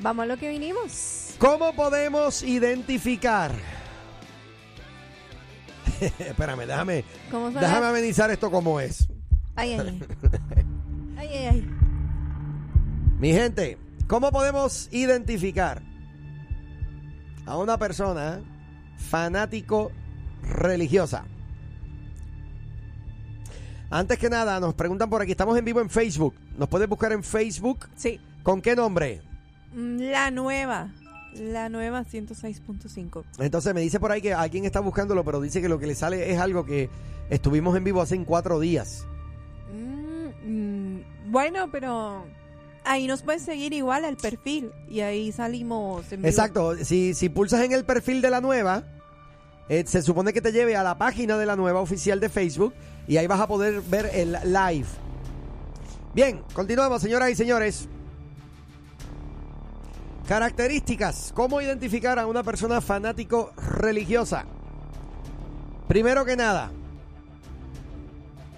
[0.00, 1.34] Vamos a lo que vinimos.
[1.38, 3.52] ¿Cómo podemos identificar?
[6.00, 9.08] Espérame, déjame, ¿Cómo son déjame amenizar esto como es.
[9.56, 9.80] Ay, ay,
[10.56, 10.66] ay.
[11.16, 11.68] ay, ay, ay.
[13.18, 15.82] Mi gente, ¿cómo podemos identificar
[17.46, 18.40] a una persona
[18.96, 19.90] fanático
[20.42, 21.24] religiosa?
[23.90, 26.34] Antes que nada, nos preguntan por aquí, estamos en vivo en Facebook.
[26.58, 27.88] ¿Nos puedes buscar en Facebook?
[27.96, 28.20] Sí.
[28.42, 29.22] ¿Con qué nombre?
[29.74, 30.92] Mm, La nueva.
[31.34, 33.24] La nueva 106.5.
[33.38, 35.94] Entonces me dice por ahí que alguien está buscándolo, pero dice que lo que le
[35.94, 36.90] sale es algo que
[37.30, 39.06] estuvimos en vivo hace en cuatro días.
[39.72, 42.24] Mm, mm, bueno, pero
[42.84, 46.28] ahí nos puedes seguir igual al perfil y ahí salimos en vivo.
[46.28, 48.84] Exacto, si, si pulsas en el perfil de la nueva,
[49.68, 52.72] eh, se supone que te lleve a la página de la nueva oficial de Facebook
[53.08, 54.86] y ahí vas a poder ver el live.
[56.14, 57.88] Bien, continuamos, señoras y señores.
[60.28, 61.32] Características.
[61.34, 64.44] ¿Cómo identificar a una persona fanático religiosa?
[65.88, 66.70] Primero que nada,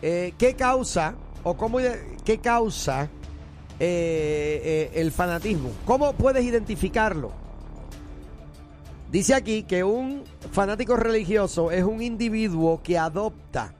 [0.02, 1.78] eh, ¿qué causa o cómo
[2.24, 3.04] qué causa
[3.78, 5.70] eh, eh, el fanatismo?
[5.86, 7.30] ¿Cómo puedes identificarlo?
[9.12, 13.74] Dice aquí que un fanático religioso es un individuo que adopta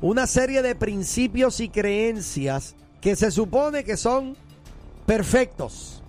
[0.00, 4.36] una serie de principios y creencias que se supone que son
[5.06, 6.02] perfectos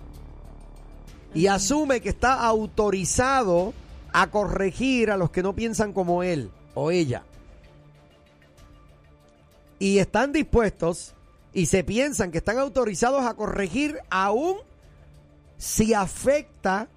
[1.34, 3.74] y asume que está autorizado
[4.12, 7.24] a corregir a los que no piensan como él o ella.
[9.78, 11.14] Y están dispuestos
[11.52, 14.56] y se piensan que están autorizados a corregir aún
[15.58, 16.88] si afecta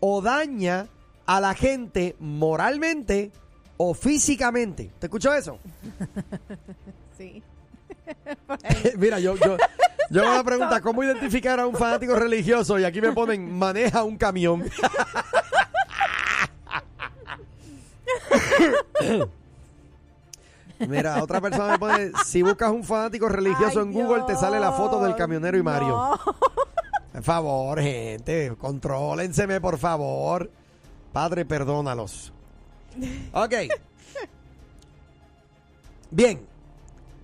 [0.00, 0.88] o daña
[1.26, 3.30] a la gente moralmente
[3.84, 4.90] o físicamente.
[4.98, 5.58] ¿Te escuchó eso?
[7.18, 7.42] Sí.
[8.98, 9.56] Mira, yo, yo,
[10.10, 14.16] yo me pregunta cómo identificar a un fanático religioso y aquí me ponen maneja un
[14.16, 14.64] camión.
[20.80, 24.58] Mira, otra persona me pone, si buscas un fanático religioso Ay, en Google te sale
[24.58, 25.88] la foto del camionero y Mario.
[25.88, 26.18] no.
[27.12, 30.50] Por favor, gente, contrólenseme, por favor.
[31.12, 32.32] Padre, perdónalos.
[33.32, 33.54] Ok.
[36.10, 36.40] Bien.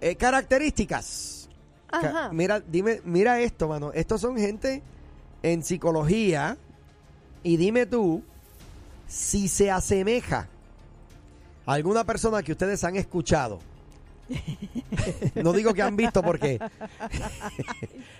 [0.00, 1.48] Eh, características.
[1.90, 2.30] Ajá.
[2.32, 3.92] Mira, dime, mira esto, mano.
[3.92, 4.82] Estos son gente
[5.42, 6.56] en psicología.
[7.42, 8.22] Y dime tú
[9.06, 10.48] si se asemeja
[11.66, 13.58] a alguna persona que ustedes han escuchado.
[15.42, 16.58] no digo que han visto porque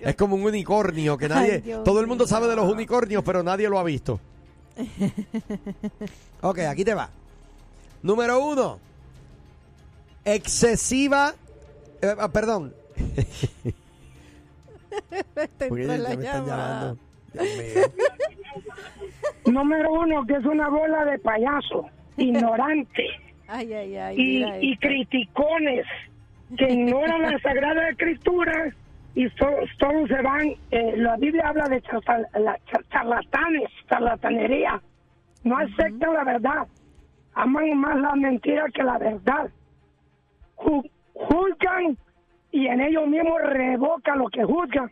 [0.00, 3.42] es como un unicornio que nadie, Ay, todo el mundo sabe de los unicornios, pero
[3.42, 4.18] nadie lo ha visto.
[6.40, 7.10] Ok, aquí te va.
[8.02, 8.78] Número uno,
[10.24, 11.34] excesiva,
[12.02, 12.72] eh, ah, perdón,
[15.68, 16.80] porque entró ya la me están llamada.
[16.80, 16.98] llamando.
[17.32, 17.82] Dios mío.
[19.46, 23.04] Número uno, que es una bola de payaso, ignorante
[23.48, 24.16] Ay, ay, ay.
[24.60, 25.86] y, criticones
[26.56, 28.72] que ignoran la Sagrada Escritura
[29.14, 29.46] y so-
[29.80, 30.48] solo se van.
[30.70, 34.80] eh, la Biblia habla de charla- la- char- charlatanes, charlatanería.
[35.44, 36.66] No aceptan la verdad.
[37.40, 39.48] Aman más la mentira que la verdad.
[40.56, 41.96] Ju- juzgan
[42.50, 44.90] y en ellos mismos revocan lo que juzgan.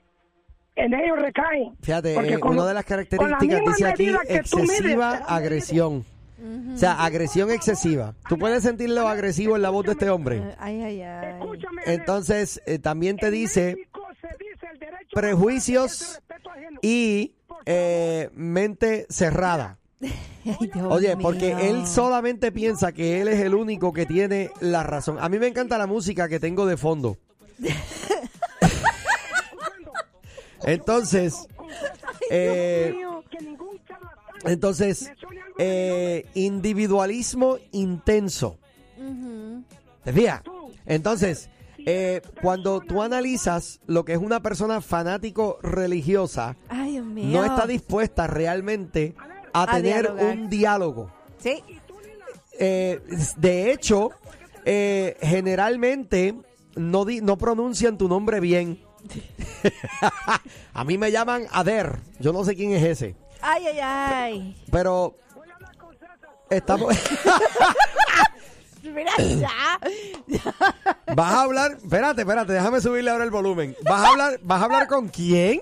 [0.77, 1.75] En ellos recaen.
[1.83, 6.05] Fíjate, eh, con una de las la características dice aquí mides, excesiva agresión.
[6.75, 8.13] O sea, agresión excesiva.
[8.29, 10.55] ¿Tú puedes sentir lo agresivo en la voz de este hombre?
[10.59, 11.39] Ay, ay, ay.
[11.41, 13.89] Escúchame, Entonces, eh, también te dice
[15.15, 16.21] prejuicios
[16.83, 19.79] y eh, mente cerrada.
[20.45, 21.65] Ay, Oye, porque mío.
[21.65, 25.17] él solamente piensa que él es el único que tiene la razón.
[25.21, 27.17] A mí me encanta la música que tengo de fondo.
[30.63, 31.47] Entonces,
[32.31, 32.95] eh,
[34.45, 35.13] entonces,
[35.59, 38.59] eh, individualismo intenso.
[40.05, 40.43] ¿Te fijas?
[40.87, 47.39] Entonces, eh, cuando tú analizas lo que es una persona fanático religiosa, Ay, Dios mío.
[47.41, 49.15] no está dispuesta realmente
[49.61, 50.25] a, A tener dialogar.
[50.37, 51.11] un diálogo.
[51.39, 51.63] Sí.
[52.59, 53.01] Eh,
[53.37, 54.11] de hecho,
[54.65, 56.35] eh, generalmente
[56.75, 58.83] no, di- no pronuncian tu nombre bien.
[60.75, 61.99] a mí me llaman Ader.
[62.19, 63.15] Yo no sé quién es ese.
[63.41, 64.65] Ay, ay, ay.
[64.73, 65.17] Pero
[66.51, 66.95] estamos.
[68.83, 69.81] Mira, ya.
[71.15, 71.73] Vas a hablar.
[71.83, 73.77] Espérate, espérate, déjame subirle ahora el volumen.
[73.85, 75.61] ¿Vas a hablar, vas a hablar con quién?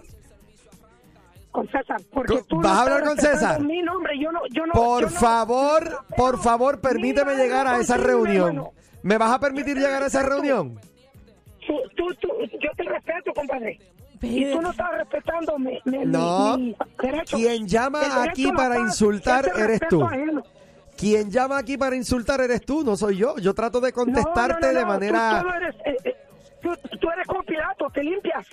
[1.55, 3.61] Con César, porque Con- tú ¿vas a no hablar estás con César?
[3.61, 7.67] Mi nombre, yo no, yo no, Por yo no- favor, por favor, permíteme Mira, llegar
[7.69, 8.49] a esa reunión.
[8.49, 8.73] hermano.
[9.05, 10.81] ¿Me vas a permitir llegar a esa reunión?
[11.65, 12.29] Tú, tú, tú-
[12.61, 13.79] yo te respeto, compadre.
[14.21, 16.59] Y tú no estás respetando mi, mi, No.
[16.59, 17.37] mi derecho.
[17.37, 20.05] Quien llama aquí a para paz, insultar eres tú.
[20.97, 23.37] Quien llama aquí para insultar eres tú, no soy yo.
[23.39, 25.41] Yo trato de No, contestarte no, no, de manera...
[25.41, 26.17] Tú, tú eres, eh, eh,
[26.61, 28.45] tú- tú eres como Pilato, te limpias.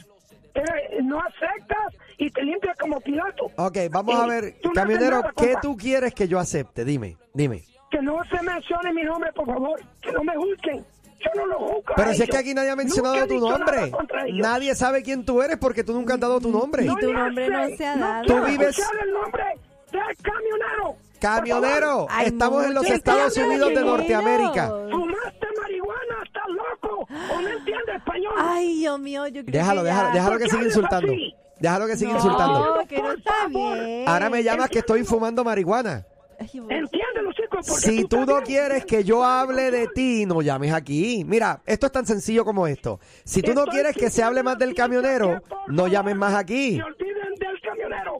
[0.54, 3.46] Eres- no aceptas y te limpias como Pilato.
[3.58, 6.84] Ok, vamos a ver, no camionero, nada, ¿qué tú quieres que yo acepte?
[6.86, 7.64] Dime, dime.
[7.90, 9.80] Que no se mencione mi nombre, por favor.
[10.02, 10.86] Que no me juzguen.
[11.20, 11.92] Yo no lo juzgo.
[11.92, 13.92] a Pero si es que aquí nadie ha mencionado Nunca tu nombre.
[14.34, 16.84] Nadie sabe quién tú eres porque tú nunca has dado tu nombre.
[16.86, 18.26] Y tu nombre no se ha dado.
[18.26, 19.44] Tú vives- el nombre
[19.92, 20.96] del camionero.
[21.20, 23.82] Camionero, estamos en los Estados Unidos de.
[23.82, 24.68] Norteamérica.
[24.90, 27.08] Fumaste marihuana, estás loco.
[27.36, 28.34] O no entiendes español.
[28.54, 30.14] Ay, Dios mío, yo creo Déjalo, que déjalo, ya.
[30.14, 31.14] déjalo ¿Por que siga insultando.
[31.60, 32.78] Déjalo que siga no, insultando.
[32.90, 34.10] que no está bien.
[34.10, 36.06] Ahora me llamas que estoy fumando marihuana.
[36.40, 36.76] Ay, bueno.
[36.80, 37.68] Entiéndelo, chicos.
[37.68, 41.24] porque Si tú no quieres que yo hable de ti, no llames aquí.
[41.26, 43.00] Mira, esto es tan sencillo como esto.
[43.24, 45.92] Si tú no Estoy quieres que se hable más del camionero, que, por no favor,
[45.92, 46.78] llames más aquí.
[46.78, 48.18] Se olviden del camionero.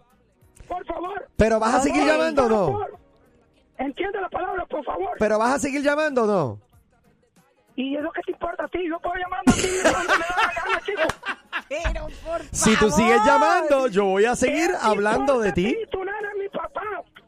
[0.68, 1.28] Por favor.
[1.36, 2.66] Pero vas a seguir llamando o Por no.
[2.68, 2.98] favor.
[3.80, 5.10] Entiende la palabra, por favor.
[5.18, 6.60] Pero vas a seguir llamando o no.
[7.76, 8.80] Y es lo que te importa a ti.
[8.88, 9.62] Yo puedo llamar a ti.
[11.70, 12.94] Pero por Si tú favor.
[12.96, 15.78] sigues llamando, yo voy a seguir ¿Qué hablando de ti.
[15.92, 16.82] Tú no eres mi papá.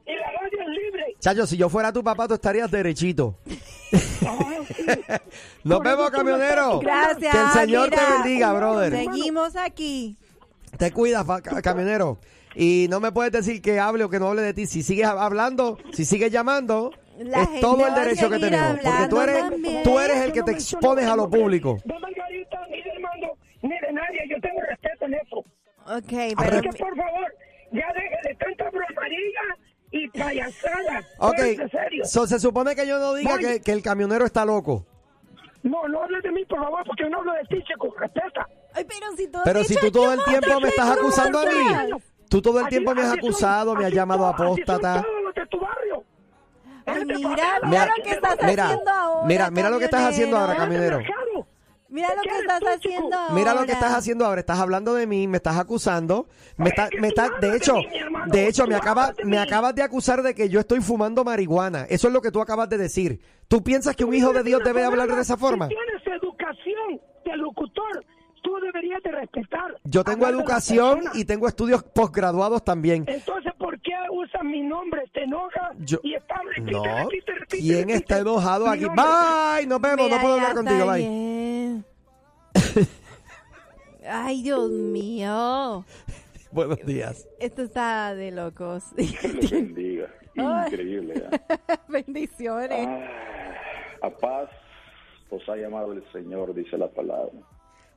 [0.05, 1.05] Y la radio es libre.
[1.19, 3.37] Chacho, si yo fuera tu papá, tú estarías derechito.
[5.63, 6.79] Nos Por eso vemos, camionero.
[6.79, 7.31] Gracias.
[7.33, 8.91] Que el Señor te mira, bendiga, brother.
[8.93, 10.17] Seguimos aquí.
[10.77, 12.19] Te cuidas, fa- ca- camionero.
[12.55, 14.67] Y no me puedes decir que hable o que no hable de ti.
[14.67, 18.79] Si sigues hablando, si sigues llamando, La es gente todo el derecho que tenemos.
[18.83, 19.83] Porque tú eres, también.
[19.83, 21.77] tú eres el que no te expones a lo público.
[21.85, 24.19] De Margarita, ni de Armando, ni de nadie.
[24.29, 25.37] Yo tengo respeto en eso.
[25.37, 27.35] Ok, Así pero que, por favor,
[27.71, 29.57] ya deje de tanta bromarilla
[29.91, 31.03] y payasada.
[31.19, 31.37] Ok,
[31.71, 32.05] serio.
[32.05, 34.85] so, se supone que yo no diga que, que el camionero está loco.
[35.61, 37.93] No, no hables de mí, por favor, porque yo no hablo de ti, chico.
[37.97, 38.47] Respeta.
[38.73, 41.39] Ay, pero si tú Pero si tú todo el tiempo me estás no, no, acusando
[41.39, 41.97] a no, mí, no.
[42.29, 45.05] tú todo el Así- tiempo me has acusado, me has llamado apóstata.
[47.05, 49.27] Mira, mira lo que estás mira, haciendo ahora.
[49.27, 50.99] mira, mira lo que estás haciendo ahora, camionero.
[51.89, 53.33] Mira lo ¿Qué que estás haciendo ahora.
[53.35, 56.27] Mira lo que estás haciendo ahora, estás hablando de mí, me estás acusando,
[56.57, 57.75] me está, me está, de hecho,
[58.27, 61.85] de hecho me acabas, me acabas de acusar de que yo estoy fumando marihuana.
[61.87, 63.19] Eso es lo que tú acabas de decir.
[63.47, 65.67] ¿Tú piensas que un hijo de Dios debe hablar de esa forma?
[65.67, 68.03] Tienes educación de locutor,
[68.41, 69.75] tú deberías de respetar.
[69.83, 73.05] Yo tengo educación y tengo estudios posgraduados también.
[73.07, 73.42] Entonces,
[73.97, 75.03] ¿por qué usas mi nombre?
[75.13, 75.75] ¿Te enojas?
[75.79, 76.83] Yo- y está, repite, No.
[76.83, 77.93] repite, repite, ¿Quién repite.
[77.97, 78.83] está enojado Mi aquí?
[78.85, 79.03] nombre.
[79.03, 81.01] Bye, nos vemos, Mira, no puedo ya hablar contigo, está bye.
[81.07, 81.85] bien.
[84.07, 85.85] Ay, Dios mío.
[86.51, 87.27] Buenos días.
[87.39, 88.83] Esto está de locos.
[88.97, 90.07] Les bendiga.
[90.37, 90.67] Ay.
[90.67, 91.13] Increíble.
[91.31, 91.39] ¿eh?
[91.87, 92.87] Bendiciones.
[94.01, 94.49] A paz
[95.29, 97.31] os ha llamado el Señor, dice la palabra.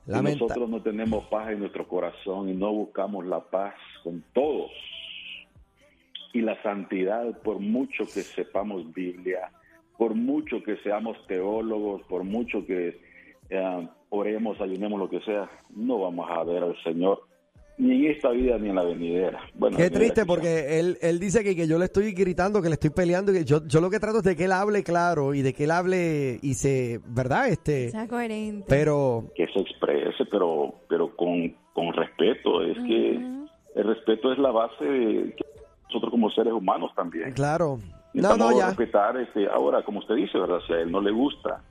[0.05, 4.71] Lamenta- nosotros no tenemos paz en nuestro corazón y no buscamos la paz con todos.
[6.37, 9.49] Y la santidad, por mucho que sepamos Biblia,
[9.97, 12.99] por mucho que seamos teólogos, por mucho que
[13.49, 17.23] eh, oremos, ayunemos, lo que sea, no vamos a ver al Señor
[17.79, 19.39] ni en esta vida ni en la venidera.
[19.55, 22.75] Bueno, Qué triste porque él, él dice que, que yo le estoy gritando, que le
[22.75, 23.31] estoy peleando.
[23.33, 25.63] que yo, yo lo que trato es de que él hable claro y de que
[25.63, 27.49] él hable y se, ¿verdad?
[27.49, 28.65] Este, Sea coherente.
[28.67, 32.63] pero que se exprese, pero pero con, con respeto.
[32.63, 33.11] Es que
[33.75, 35.35] el respeto es la base de
[35.87, 37.33] nosotros como seres humanos también.
[37.33, 37.79] claro.
[38.13, 38.67] No, no, ya.
[38.67, 40.57] respetar, este, ahora, como usted dice, ¿verdad?
[40.65, 41.61] Si a él no le gusta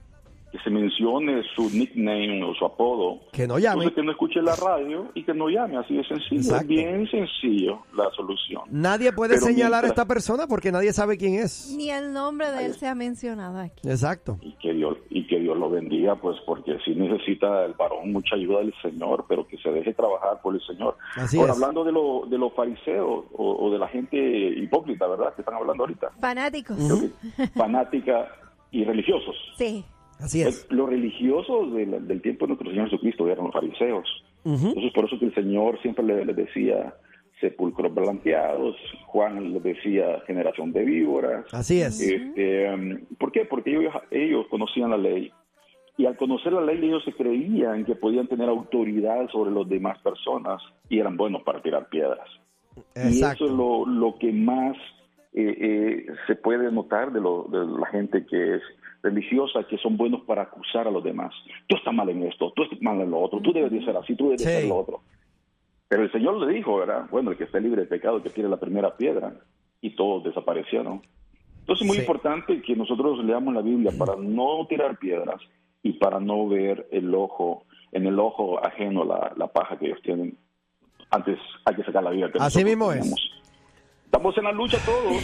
[0.56, 3.84] que se mencione su nickname o su apodo, Que no llame.
[3.84, 6.36] entonces que no escuche la radio y que no llame, así de sencillo.
[6.40, 6.62] Exacto.
[6.62, 8.62] Es bien sencillo la solución.
[8.70, 11.74] Nadie puede Pero señalar a esta persona porque nadie sabe quién es.
[11.76, 13.88] Ni el nombre de él se ha mencionado aquí.
[13.88, 14.38] Exacto.
[14.40, 18.36] y que Dios y que Dios lo bendiga pues porque si necesita el varón mucha
[18.36, 21.56] ayuda del Señor pero que se deje trabajar por el Señor Así ahora es.
[21.58, 25.54] hablando de lo, de los fariseos o, o de la gente hipócrita verdad que están
[25.54, 26.76] hablando ahorita Fanáticos.
[26.76, 28.28] Que fanática
[28.70, 29.84] y religiosos Sí.
[30.18, 30.66] Así es.
[30.70, 34.24] Los religiosos del, del tiempo de nuestro Señor Jesucristo eran los fariseos.
[34.44, 34.68] Ujú.
[34.68, 36.94] Entonces, por eso que el Señor siempre le- les decía
[37.40, 41.52] sepulcros blanqueados, Juan les decía generación de víboras.
[41.52, 42.00] Así es.
[42.00, 43.44] Este, um, ¿Por qué?
[43.44, 45.30] Porque ellos, ellos conocían la ley.
[45.98, 49.98] Y al conocer la ley, ellos se creían que podían tener autoridad sobre las demás
[50.00, 52.28] personas y eran buenos para tirar piedras.
[52.94, 54.76] Y eso es lo, lo que más
[55.32, 58.62] eh, eh, se puede notar de, lo- de la gente que es
[59.06, 61.32] religiosa, que son buenos para acusar a los demás.
[61.66, 63.96] Tú estás mal en esto, tú estás mal en lo otro, tú debes de ser
[63.96, 64.52] así, tú debes de Sí.
[64.60, 65.00] ser lo otro.
[65.88, 67.06] Pero el Señor le dijo, ¿verdad?
[67.10, 69.32] Bueno, el que esté libre de pecado, que tire la primera piedra.
[69.80, 71.02] Y todos desaparecieron.
[71.60, 72.02] Entonces es muy Sí.
[72.02, 75.40] importante que nosotros leamos la Biblia para no tirar piedras
[75.82, 80.00] y para no ver el ojo, en el ojo ajeno la, la paja que ellos
[80.02, 80.36] tienen.
[81.10, 83.14] Antes hay que sacar la vida que Así mismo es.
[84.06, 85.22] Estamos en la lucha todos.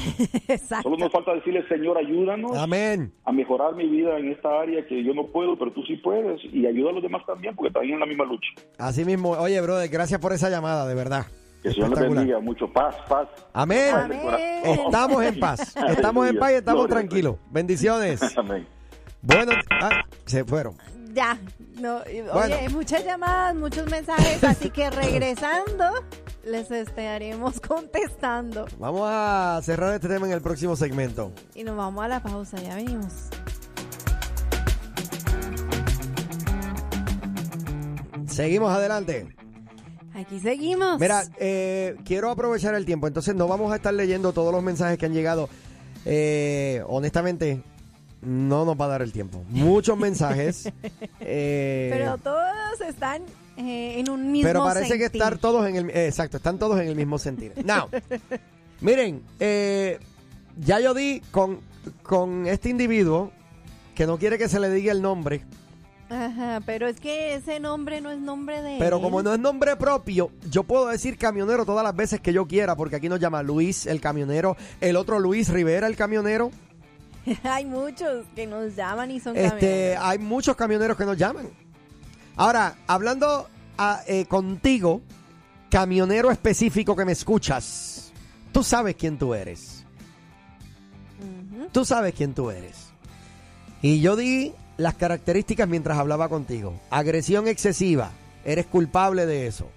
[0.49, 0.83] Exacto.
[0.91, 3.13] Solo nos falta decirle, Señor, ayúdanos Amén.
[3.25, 6.41] a mejorar mi vida en esta área que yo no puedo, pero tú sí puedes.
[6.53, 8.49] Y ayuda a los demás también, porque también en la misma lucha.
[8.79, 9.31] Así mismo.
[9.31, 11.27] Oye, brother, gracias por esa llamada, de verdad.
[11.63, 12.41] Que Señor les bendiga.
[12.41, 13.29] Mucho paz, paz.
[13.53, 13.95] Amén.
[14.65, 15.77] Estamos en paz.
[15.89, 16.97] Estamos en paz y estamos Gloria.
[16.97, 17.37] tranquilos.
[17.51, 18.21] Bendiciones.
[18.37, 18.67] Amén.
[19.23, 20.75] Bueno, ah, se fueron.
[21.15, 21.39] Ya.
[21.81, 22.01] No,
[22.33, 22.57] Bueno.
[22.57, 25.85] Oye, muchas llamadas, muchos mensajes, así que regresando
[26.45, 28.67] les estaremos contestando.
[28.79, 31.33] Vamos a cerrar este tema en el próximo segmento.
[31.55, 33.13] Y nos vamos a la pausa, ya venimos.
[38.27, 39.37] Seguimos adelante.
[40.15, 40.99] Aquí seguimos.
[40.99, 44.99] Mira, eh, quiero aprovechar el tiempo, entonces no vamos a estar leyendo todos los mensajes
[44.99, 45.49] que han llegado.
[46.05, 47.63] Eh, honestamente,
[48.21, 49.45] no nos va a dar el tiempo.
[49.49, 50.71] Muchos mensajes.
[51.21, 53.23] eh, Pero todos están
[53.57, 56.81] eh, en un mismo pero parece que estar todos en el eh, exacto, están todos
[56.81, 57.53] en el mismo sentir.
[57.65, 57.89] Now,
[58.81, 59.99] miren, eh,
[60.59, 61.61] ya yo di con,
[62.03, 63.31] con este individuo
[63.95, 65.45] que no quiere que se le diga el nombre,
[66.09, 69.03] Ajá, pero es que ese nombre no es nombre de pero él.
[69.03, 72.77] como no es nombre propio, yo puedo decir camionero todas las veces que yo quiera,
[72.77, 76.51] porque aquí nos llama Luis el camionero, el otro Luis Rivera el camionero.
[77.45, 79.49] Hay muchos que nos llaman y son Este,
[79.95, 80.05] camioneros.
[80.05, 81.49] hay muchos camioneros que nos llaman.
[82.37, 85.03] Ahora, hablando a- eh, contigo,
[85.71, 88.13] camionero específico que me escuchas,
[88.53, 89.85] tú sabes quién tú eres.
[91.73, 92.89] Tú sabes quién tú eres.
[93.81, 96.75] Y yo di las características mientras hablaba contigo.
[96.91, 98.11] Agresión excesiva,
[98.45, 99.69] eres culpable de eso.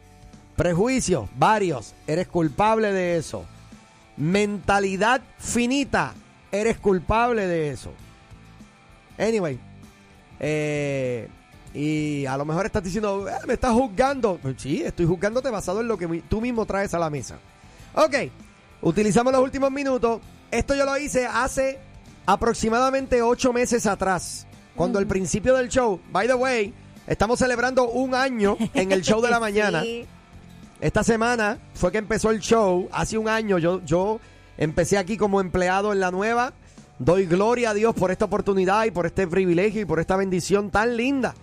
[0.55, 3.45] Prejuicios, varios, eres culpable de eso.
[4.17, 6.13] Mentalidad finita,
[6.51, 7.91] eres culpable de eso.
[9.17, 9.59] Anyway,
[10.39, 11.29] eh,
[11.75, 14.39] y a lo mejor estás diciendo, "Ah, me estás juzgando.
[14.41, 17.37] Pues sí, estoy juzgándote basado en lo que tú mismo traes a la mesa.
[17.93, 18.15] Ok,
[18.81, 20.21] utilizamos los últimos minutos.
[20.51, 21.77] Esto yo lo hice hace
[22.25, 26.73] aproximadamente ocho meses atrás, cuando al principio del show, by the way,
[27.07, 29.81] estamos celebrando un año en el show de la mañana.
[29.81, 30.05] Sí.
[30.79, 32.87] Esta semana fue que empezó el show.
[32.91, 34.19] Hace un año yo, yo
[34.57, 36.53] empecé aquí como empleado en la nueva.
[36.99, 40.71] Doy gloria a Dios por esta oportunidad y por este privilegio y por esta bendición
[40.71, 41.35] tan linda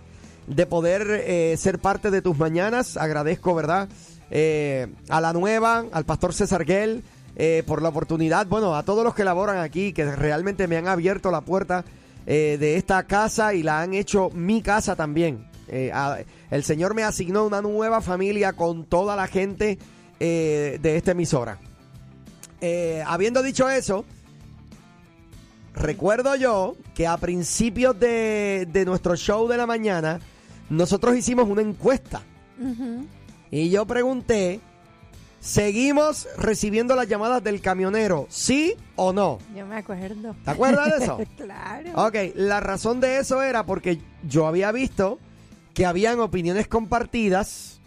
[0.47, 2.97] de poder eh, ser parte de tus mañanas.
[2.97, 3.89] Agradezco, ¿verdad?
[4.31, 7.03] Eh, a la nueva, al pastor César Guel,
[7.35, 8.47] eh, por la oportunidad.
[8.47, 11.85] Bueno, a todos los que laboran aquí, que realmente me han abierto la puerta
[12.25, 15.45] de esta casa y la han hecho mi casa también.
[15.67, 19.77] El Señor me asignó una nueva familia con toda la gente
[20.19, 21.59] de esta emisora.
[23.05, 24.05] Habiendo dicho eso,
[25.73, 30.21] recuerdo yo que a principios de, de nuestro show de la mañana,
[30.69, 32.21] nosotros hicimos una encuesta.
[33.51, 34.61] Y yo pregunté,
[35.39, 38.25] ¿seguimos recibiendo las llamadas del camionero?
[38.29, 39.39] ¿Sí o no?
[39.55, 40.35] Yo me acuerdo.
[40.43, 41.19] ¿Te acuerdas de eso?
[41.37, 42.07] claro.
[42.07, 45.19] Ok, la razón de eso era porque yo había visto
[45.73, 47.79] que habían opiniones compartidas,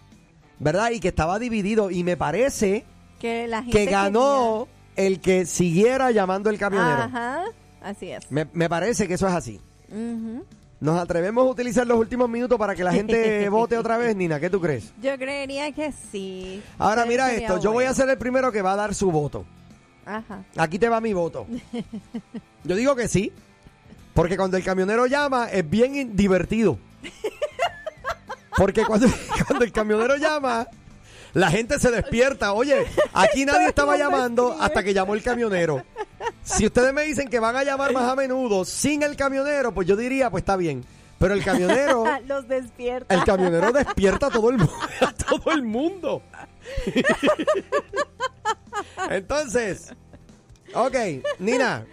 [0.58, 0.90] ¿verdad?
[0.90, 1.90] Y que estaba dividido.
[1.90, 2.84] Y me parece
[3.20, 7.02] Que la gente que ganó el que siguiera llamando el camionero.
[7.02, 7.44] Ajá,
[7.82, 8.30] así es.
[8.30, 9.60] Me, me parece que eso es así.
[9.90, 10.44] Ujú.
[10.78, 14.38] ¿Nos atrevemos a utilizar los últimos minutos para que la gente vote otra vez, Nina?
[14.38, 14.92] ¿Qué tú crees?
[15.00, 16.62] Yo creería que sí.
[16.78, 19.46] Ahora mira esto, yo voy a ser el primero que va a dar su voto.
[20.04, 20.44] Ajá.
[20.56, 21.46] Aquí te va mi voto.
[22.64, 23.32] Yo digo que sí,
[24.14, 26.78] porque cuando el camionero llama es bien divertido.
[28.56, 29.06] Porque cuando,
[29.46, 30.66] cuando el camionero llama,
[31.36, 32.54] la gente se despierta.
[32.54, 35.84] Oye, aquí nadie estaba llamando hasta que llamó el camionero.
[36.42, 39.86] Si ustedes me dicen que van a llamar más a menudo sin el camionero, pues
[39.86, 40.82] yo diría, pues está bien.
[41.18, 43.14] Pero el camionero, Los despierta.
[43.14, 44.62] el camionero despierta a todo el,
[45.02, 46.22] a todo el mundo.
[49.10, 49.92] Entonces,
[50.74, 50.96] ok,
[51.38, 51.84] Nina,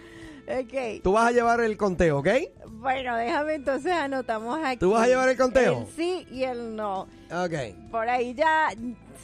[0.46, 1.02] Ok.
[1.02, 2.28] Tú vas a llevar el conteo, ¿ok?
[2.66, 4.76] Bueno, déjame entonces anotamos aquí.
[4.78, 5.86] ¿Tú vas a llevar el conteo?
[5.88, 7.08] El sí y el no.
[7.30, 7.90] Ok.
[7.90, 8.68] Por ahí ya,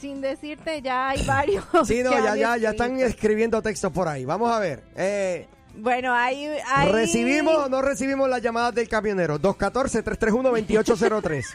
[0.01, 1.63] sin decirte, ya hay varios.
[1.87, 4.25] Sí, no, ya, ya, ya están escribiendo textos por ahí.
[4.25, 4.83] Vamos a ver.
[4.95, 6.91] Eh, Bueno, hay, hay...
[6.91, 9.39] ¿Recibimos o no recibimos las llamadas del camionero?
[9.39, 11.45] 214-331-2803.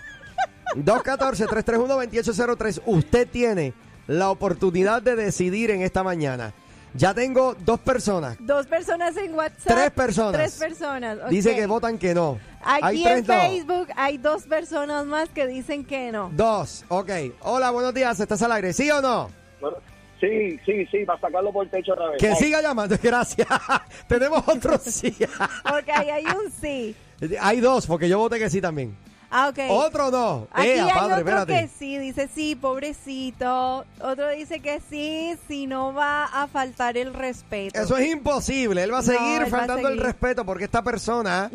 [0.77, 2.81] 214-331-2803.
[2.87, 3.75] Usted tiene
[4.07, 6.55] la oportunidad de decidir en esta mañana.
[6.97, 8.37] Ya tengo dos personas.
[8.41, 9.75] Dos personas en WhatsApp.
[9.75, 10.33] Tres personas.
[10.33, 11.19] Tres personas.
[11.19, 11.29] ok.
[11.29, 12.39] Dice que votan que no.
[12.63, 13.25] Aquí Hay en.
[13.25, 16.31] Facebook hay dos personas más que dicen que no.
[16.33, 16.85] Dos.
[16.89, 17.11] Ok.
[17.41, 18.19] Hola, buenos días.
[18.19, 18.73] ¿Estás al aire?
[18.73, 19.31] ¿Sí o no?
[20.21, 22.21] Sí, sí, sí, para sacarlo por el techo otra vez.
[22.21, 22.97] Que siga llamando.
[23.03, 23.47] Gracias.
[24.09, 25.15] Tenemos otro sí.
[25.65, 26.97] Ok, hay un sí.
[27.41, 28.97] Hay dos, porque yo voté que sí también.
[29.31, 29.59] Ah, ok.
[29.71, 30.47] Otro no.
[30.53, 31.53] Aquí Ea, hay padre, otro espérate.
[31.53, 33.85] que sí, dice sí, pobrecito.
[34.01, 37.81] Otro dice que sí, si no va a faltar el respeto.
[37.81, 38.83] Eso es imposible.
[38.83, 41.51] Él va a No, seguir a faltando el respeto porque esta persona,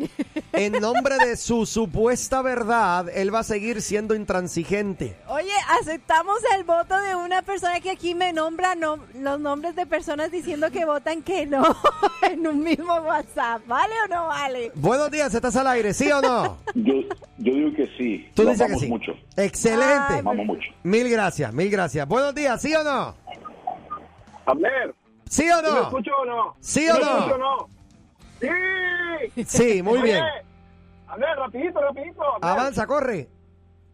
[0.52, 5.16] en nombre de su supuesta verdad, él va a seguir siendo intransigente.
[5.28, 9.86] Oye, aceptamos el voto de una persona que aquí me nombra no- los nombres de
[9.86, 11.62] personas diciendo que votan que no
[12.22, 13.62] en un mismo WhatsApp.
[13.66, 14.72] ¿Vale o no vale?
[14.74, 15.94] Buenos días, ¿estás al aire?
[15.94, 16.58] ¿Sí o no?
[16.74, 16.92] Yo,
[17.38, 18.30] yo digo que sí.
[18.34, 18.88] Tú Lo dices que amamos sí.
[18.88, 19.12] mucho.
[19.36, 20.04] Excelente.
[20.08, 20.70] Ay, Amamos mucho.
[20.82, 22.06] Mil gracias, mil gracias.
[22.08, 23.14] Buenos días, ¿sí o no?
[24.46, 24.94] Abner,
[25.28, 25.82] ¿Sí o ¿sí ¿me no?
[25.82, 26.56] escucho o no?
[26.60, 27.18] ¿Sí o ¿Me no?
[27.18, 27.68] escucho o no?
[28.40, 29.44] ¡Sí!
[29.46, 30.24] Sí, muy Oye, bien.
[31.08, 32.22] Abner, rapidito, rapidito.
[32.36, 32.50] Abner.
[32.50, 33.28] Avanza, corre.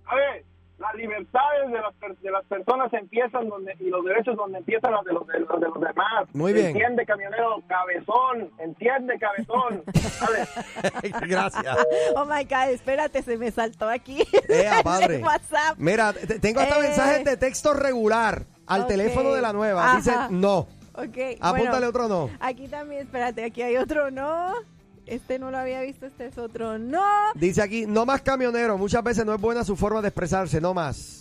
[0.06, 0.44] A ver,
[0.78, 4.92] las libertades de las, per- de las personas empiezan donde y los derechos donde empiezan
[4.92, 6.26] los de los, de los, de los demás.
[6.32, 6.66] Muy bien.
[6.68, 8.50] Entiende, camionero, cabezón.
[8.58, 9.82] Entiende, cabezón.
[11.28, 11.76] Gracias.
[12.16, 14.24] Oh my God, espérate, se me saltó aquí.
[14.48, 15.18] Ea, padre.
[15.22, 15.76] WhatsApp.
[15.78, 16.82] Mira, te- tengo hasta Eh.
[16.82, 19.96] mensajes de texto regular al teléfono de la nueva.
[19.96, 20.28] Dice Ajá.
[20.30, 20.66] no.
[20.94, 21.16] Ok.
[21.40, 22.30] Apúntale bueno, otro no.
[22.40, 24.52] Aquí también, espérate, aquí hay otro no.
[25.08, 27.02] Este no lo había visto, este es otro no.
[27.34, 28.76] Dice aquí, no más camionero.
[28.76, 31.17] Muchas veces no es buena su forma de expresarse, no más.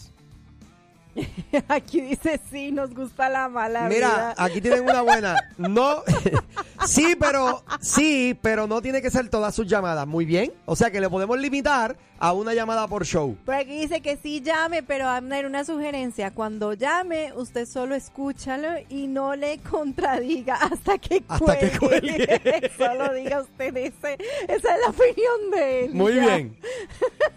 [1.68, 4.36] Aquí dice sí, nos gusta la mala Mira, vida.
[4.38, 5.36] aquí tienen una buena.
[5.58, 6.04] No,
[6.86, 10.06] sí, pero sí, pero no tiene que ser todas sus llamadas.
[10.08, 10.52] Muy bien.
[10.66, 13.38] O sea que le podemos limitar a una llamada por show.
[13.46, 16.32] Por aquí dice que sí llame, pero Abner, una sugerencia.
[16.32, 22.28] Cuando llame, usted solo escúchalo y no le contradiga hasta que Hasta que cuelgue.
[22.42, 22.72] cuelgue.
[22.78, 24.18] solo diga usted ese.
[24.48, 25.94] Esa es la opinión de él.
[25.94, 26.22] Muy ya.
[26.26, 26.58] bien.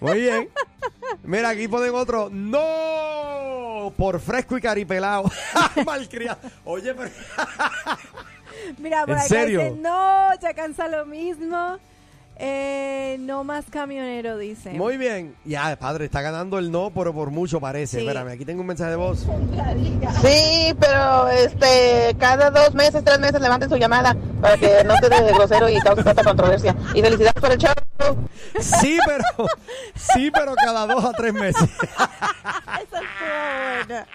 [0.00, 0.48] Muy bien.
[1.24, 2.30] Mira, aquí ponen otro.
[2.30, 2.58] No,
[3.96, 5.30] por fresco y caripelado.
[5.86, 6.38] Malcriado.
[6.64, 7.10] Oye, pero
[8.78, 9.76] Mira, por ¿En acá serio?
[9.80, 11.78] no, ya cansa lo mismo.
[12.42, 14.70] Eh, no más camionero, dice.
[14.70, 15.34] muy bien.
[15.44, 17.98] Ya, padre, está ganando el no, pero por mucho parece.
[17.98, 18.06] Sí.
[18.06, 19.26] Espérame, aquí tengo un mensaje de voz.
[20.22, 25.10] Sí, pero este, cada dos meses, tres meses levanten su llamada para que no se
[25.10, 26.74] de grosero y cause tanta controversia.
[26.94, 27.74] Y felicidades por el show.
[28.58, 29.24] Sí, pero
[29.94, 31.68] sí, pero cada dos a tres meses.
[31.68, 34.06] Esa estuvo buena.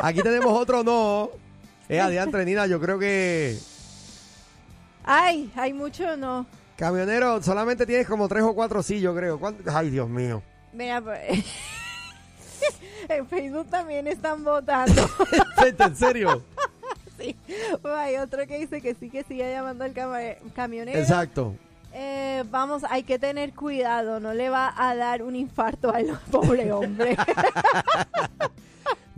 [0.00, 1.28] Aquí tenemos otro no.
[1.90, 3.58] Eh, adiantre, Nina, yo creo que
[5.04, 6.46] Ay, hay mucho no.
[6.82, 9.38] Camionero solamente tienes como tres o cuatro sí, yo creo.
[9.38, 9.62] ¿Cuánto?
[9.72, 10.42] Ay, Dios mío.
[10.72, 11.20] Mira, pues,
[13.08, 15.08] en Facebook también están votando.
[15.78, 16.42] ¿En serio?
[17.20, 17.36] sí.
[17.84, 19.94] Hay otro que dice que sí, que sigue llamando al
[20.54, 20.98] camionero.
[20.98, 21.54] Exacto.
[21.92, 26.72] Eh, vamos, hay que tener cuidado, no le va a dar un infarto al pobre
[26.72, 27.16] hombre.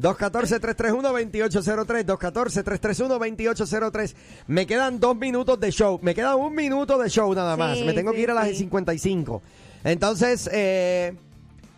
[0.05, 4.15] 214-331-2803, 214-331-2803.
[4.47, 5.99] Me quedan dos minutos de show.
[6.03, 7.79] Me queda un minuto de show nada más.
[7.79, 8.57] Sí, Me tengo que ir a las sí.
[8.57, 9.41] 55.
[9.85, 11.17] Entonces, eh,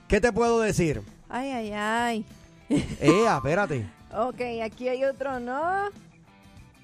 [0.09, 1.03] ¿qué te puedo decir?
[1.29, 2.25] ay, ay, ay.
[2.69, 3.87] Eh, espérate.
[4.19, 5.89] Ok, aquí hay otro, ¿no?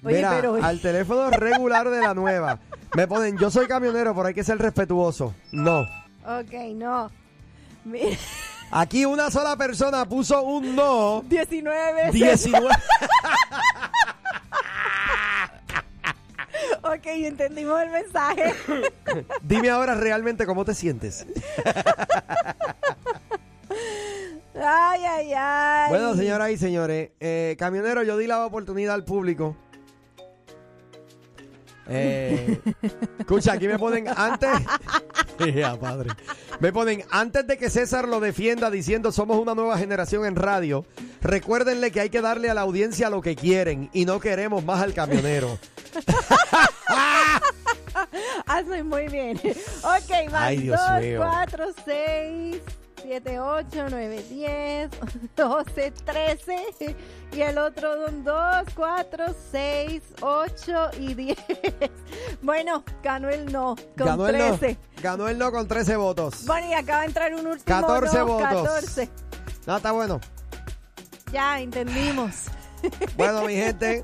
[0.03, 0.53] Oye, Mira, pero...
[0.63, 2.59] al teléfono regular de la nueva.
[2.95, 5.33] Me ponen, yo soy camionero, pero hay que ser respetuoso.
[5.51, 5.79] No.
[6.25, 7.09] Ok, no.
[7.85, 8.15] Mira,
[8.75, 11.21] Aquí una sola persona puso un no.
[11.27, 12.13] 19 veces.
[12.13, 12.69] 19.
[16.85, 18.53] Ok, entendimos el mensaje.
[19.41, 21.25] Dime ahora realmente cómo te sientes.
[24.55, 25.89] Ay, ay, ay.
[25.89, 29.57] Bueno, señoras y señores, eh, camionero, yo di la oportunidad al público.
[31.87, 32.59] Eh,
[33.19, 34.49] escucha, aquí me ponen antes.
[35.53, 36.11] Ya, padre.
[36.59, 40.85] Me ponen antes de que César lo defienda diciendo somos una nueva generación en radio.
[41.21, 44.81] Recuérdenle que hay que darle a la audiencia lo que quieren y no queremos más
[44.81, 45.57] al camionero.
[48.45, 49.37] Hace muy bien.
[49.37, 51.21] Ok, Ay, Dios 2, mío.
[51.21, 51.65] 4,
[53.03, 54.89] 6, 8, 9, 10,
[55.35, 56.95] 12, 13.
[57.33, 58.35] Y el otro son 2,
[58.75, 61.37] 4, 6, 8 y 10.
[62.41, 64.73] Bueno, ganó el no con Ganó el 13.
[64.95, 65.01] no.
[65.01, 66.45] Ganó el no con 13 votos.
[66.45, 68.63] Bueno, y acaba de entrar un último 14 no, votos.
[68.63, 69.09] 14.
[69.65, 70.19] No, está bueno.
[71.31, 72.45] Ya, entendimos.
[73.15, 74.03] Bueno, mi gente.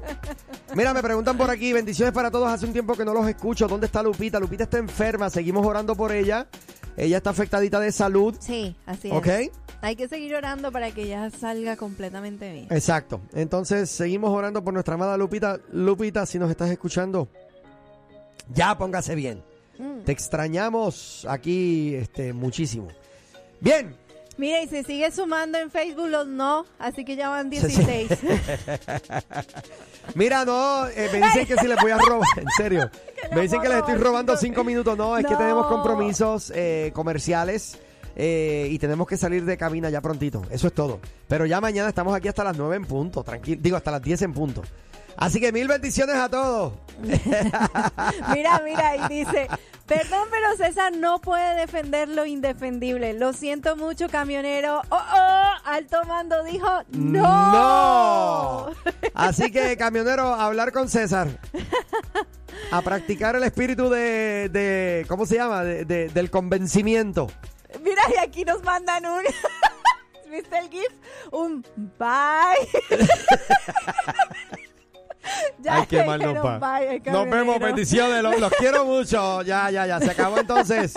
[0.74, 2.50] Mira, me preguntan por aquí, bendiciones para todos.
[2.50, 3.68] Hace un tiempo que no los escucho.
[3.68, 4.40] ¿Dónde está Lupita?
[4.40, 6.48] Lupita está enferma, seguimos orando por ella.
[6.98, 8.36] Ella está afectadita de salud.
[8.40, 9.28] Sí, así ¿Ok?
[9.28, 9.52] es.
[9.82, 12.68] Hay que seguir orando para que ya salga completamente bien.
[12.70, 13.22] Exacto.
[13.34, 15.60] Entonces, seguimos orando por nuestra amada Lupita.
[15.72, 17.30] Lupita, si nos estás escuchando,
[18.54, 19.42] ya póngase bien.
[19.78, 20.02] Mm.
[20.04, 22.90] Te extrañamos aquí este, muchísimo.
[23.62, 23.96] Bien.
[24.40, 27.84] Mira, y se sigue sumando en Facebook los no, así que ya van Sí, sí.
[27.84, 28.20] 16.
[30.16, 32.90] Mira, no, eh, me dicen que si les voy a robar, en serio.
[33.36, 34.98] Me dicen que les estoy robando cinco minutos.
[34.98, 37.78] No, es que tenemos compromisos eh, comerciales
[38.16, 40.42] eh, y tenemos que salir de cabina ya prontito.
[40.50, 41.02] Eso es todo.
[41.28, 43.60] Pero ya mañana estamos aquí hasta las 9 en punto, tranquilo.
[43.62, 44.64] Digo, hasta las 10 en punto.
[45.20, 46.74] Así que mil bendiciones a todos.
[48.34, 49.48] mira, mira, y dice,
[49.86, 53.12] perdón, pero César no puede defender lo indefendible.
[53.14, 54.82] Lo siento mucho, camionero.
[54.90, 57.22] Oh, oh, alto mando dijo, no.
[57.22, 58.70] ¡No!
[59.14, 61.28] Así que, camionero, a hablar con César.
[62.72, 65.64] A practicar el espíritu de, de ¿cómo se llama?
[65.64, 67.28] De- de- del convencimiento.
[67.84, 69.22] Mira, y aquí nos mandan un...
[70.32, 70.92] ¿Viste el GIF?
[71.32, 71.66] Un
[71.98, 72.98] bye.
[75.62, 76.58] Ya Ay, qué mal nos va.
[76.60, 79.42] bye Nos vemos, bendiciones, los, los quiero mucho.
[79.44, 80.94] Ya, ya, ya, se acabó entonces.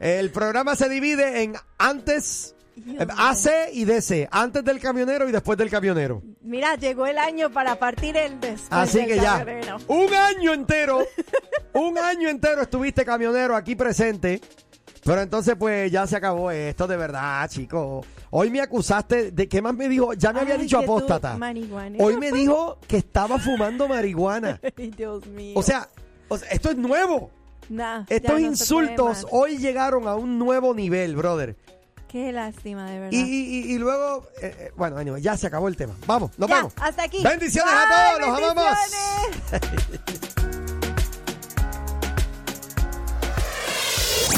[0.00, 5.56] El programa se divide en antes, eh, AC y DC, antes del camionero y después
[5.58, 6.22] del camionero.
[6.40, 9.78] Mira, llegó el año para partir el después Así del que ya, camionero.
[9.86, 11.04] un año entero,
[11.74, 14.40] un año entero estuviste camionero aquí presente.
[15.04, 18.06] Pero entonces pues ya se acabó esto de verdad, chicos.
[18.30, 20.92] Hoy me acusaste de qué más me dijo, ya me había Ay, dicho que tú,
[20.96, 21.36] apóstata.
[21.98, 24.60] Hoy me dijo que estaba fumando marihuana.
[24.96, 25.58] Dios mío.
[25.58, 25.88] O sea,
[26.28, 27.30] o sea, esto es nuevo.
[27.68, 31.56] Nah, Estos no insultos hoy llegaron a un nuevo nivel, brother.
[32.08, 33.12] Qué lástima, de verdad.
[33.12, 35.94] Y, y- y- luego, eh, eh, bueno, anyway, ya se acabó el tema.
[36.06, 36.74] Vamos, nos Ya, vemos.
[36.76, 37.22] hasta aquí.
[37.22, 38.78] Bendiciones a todos, los amamos.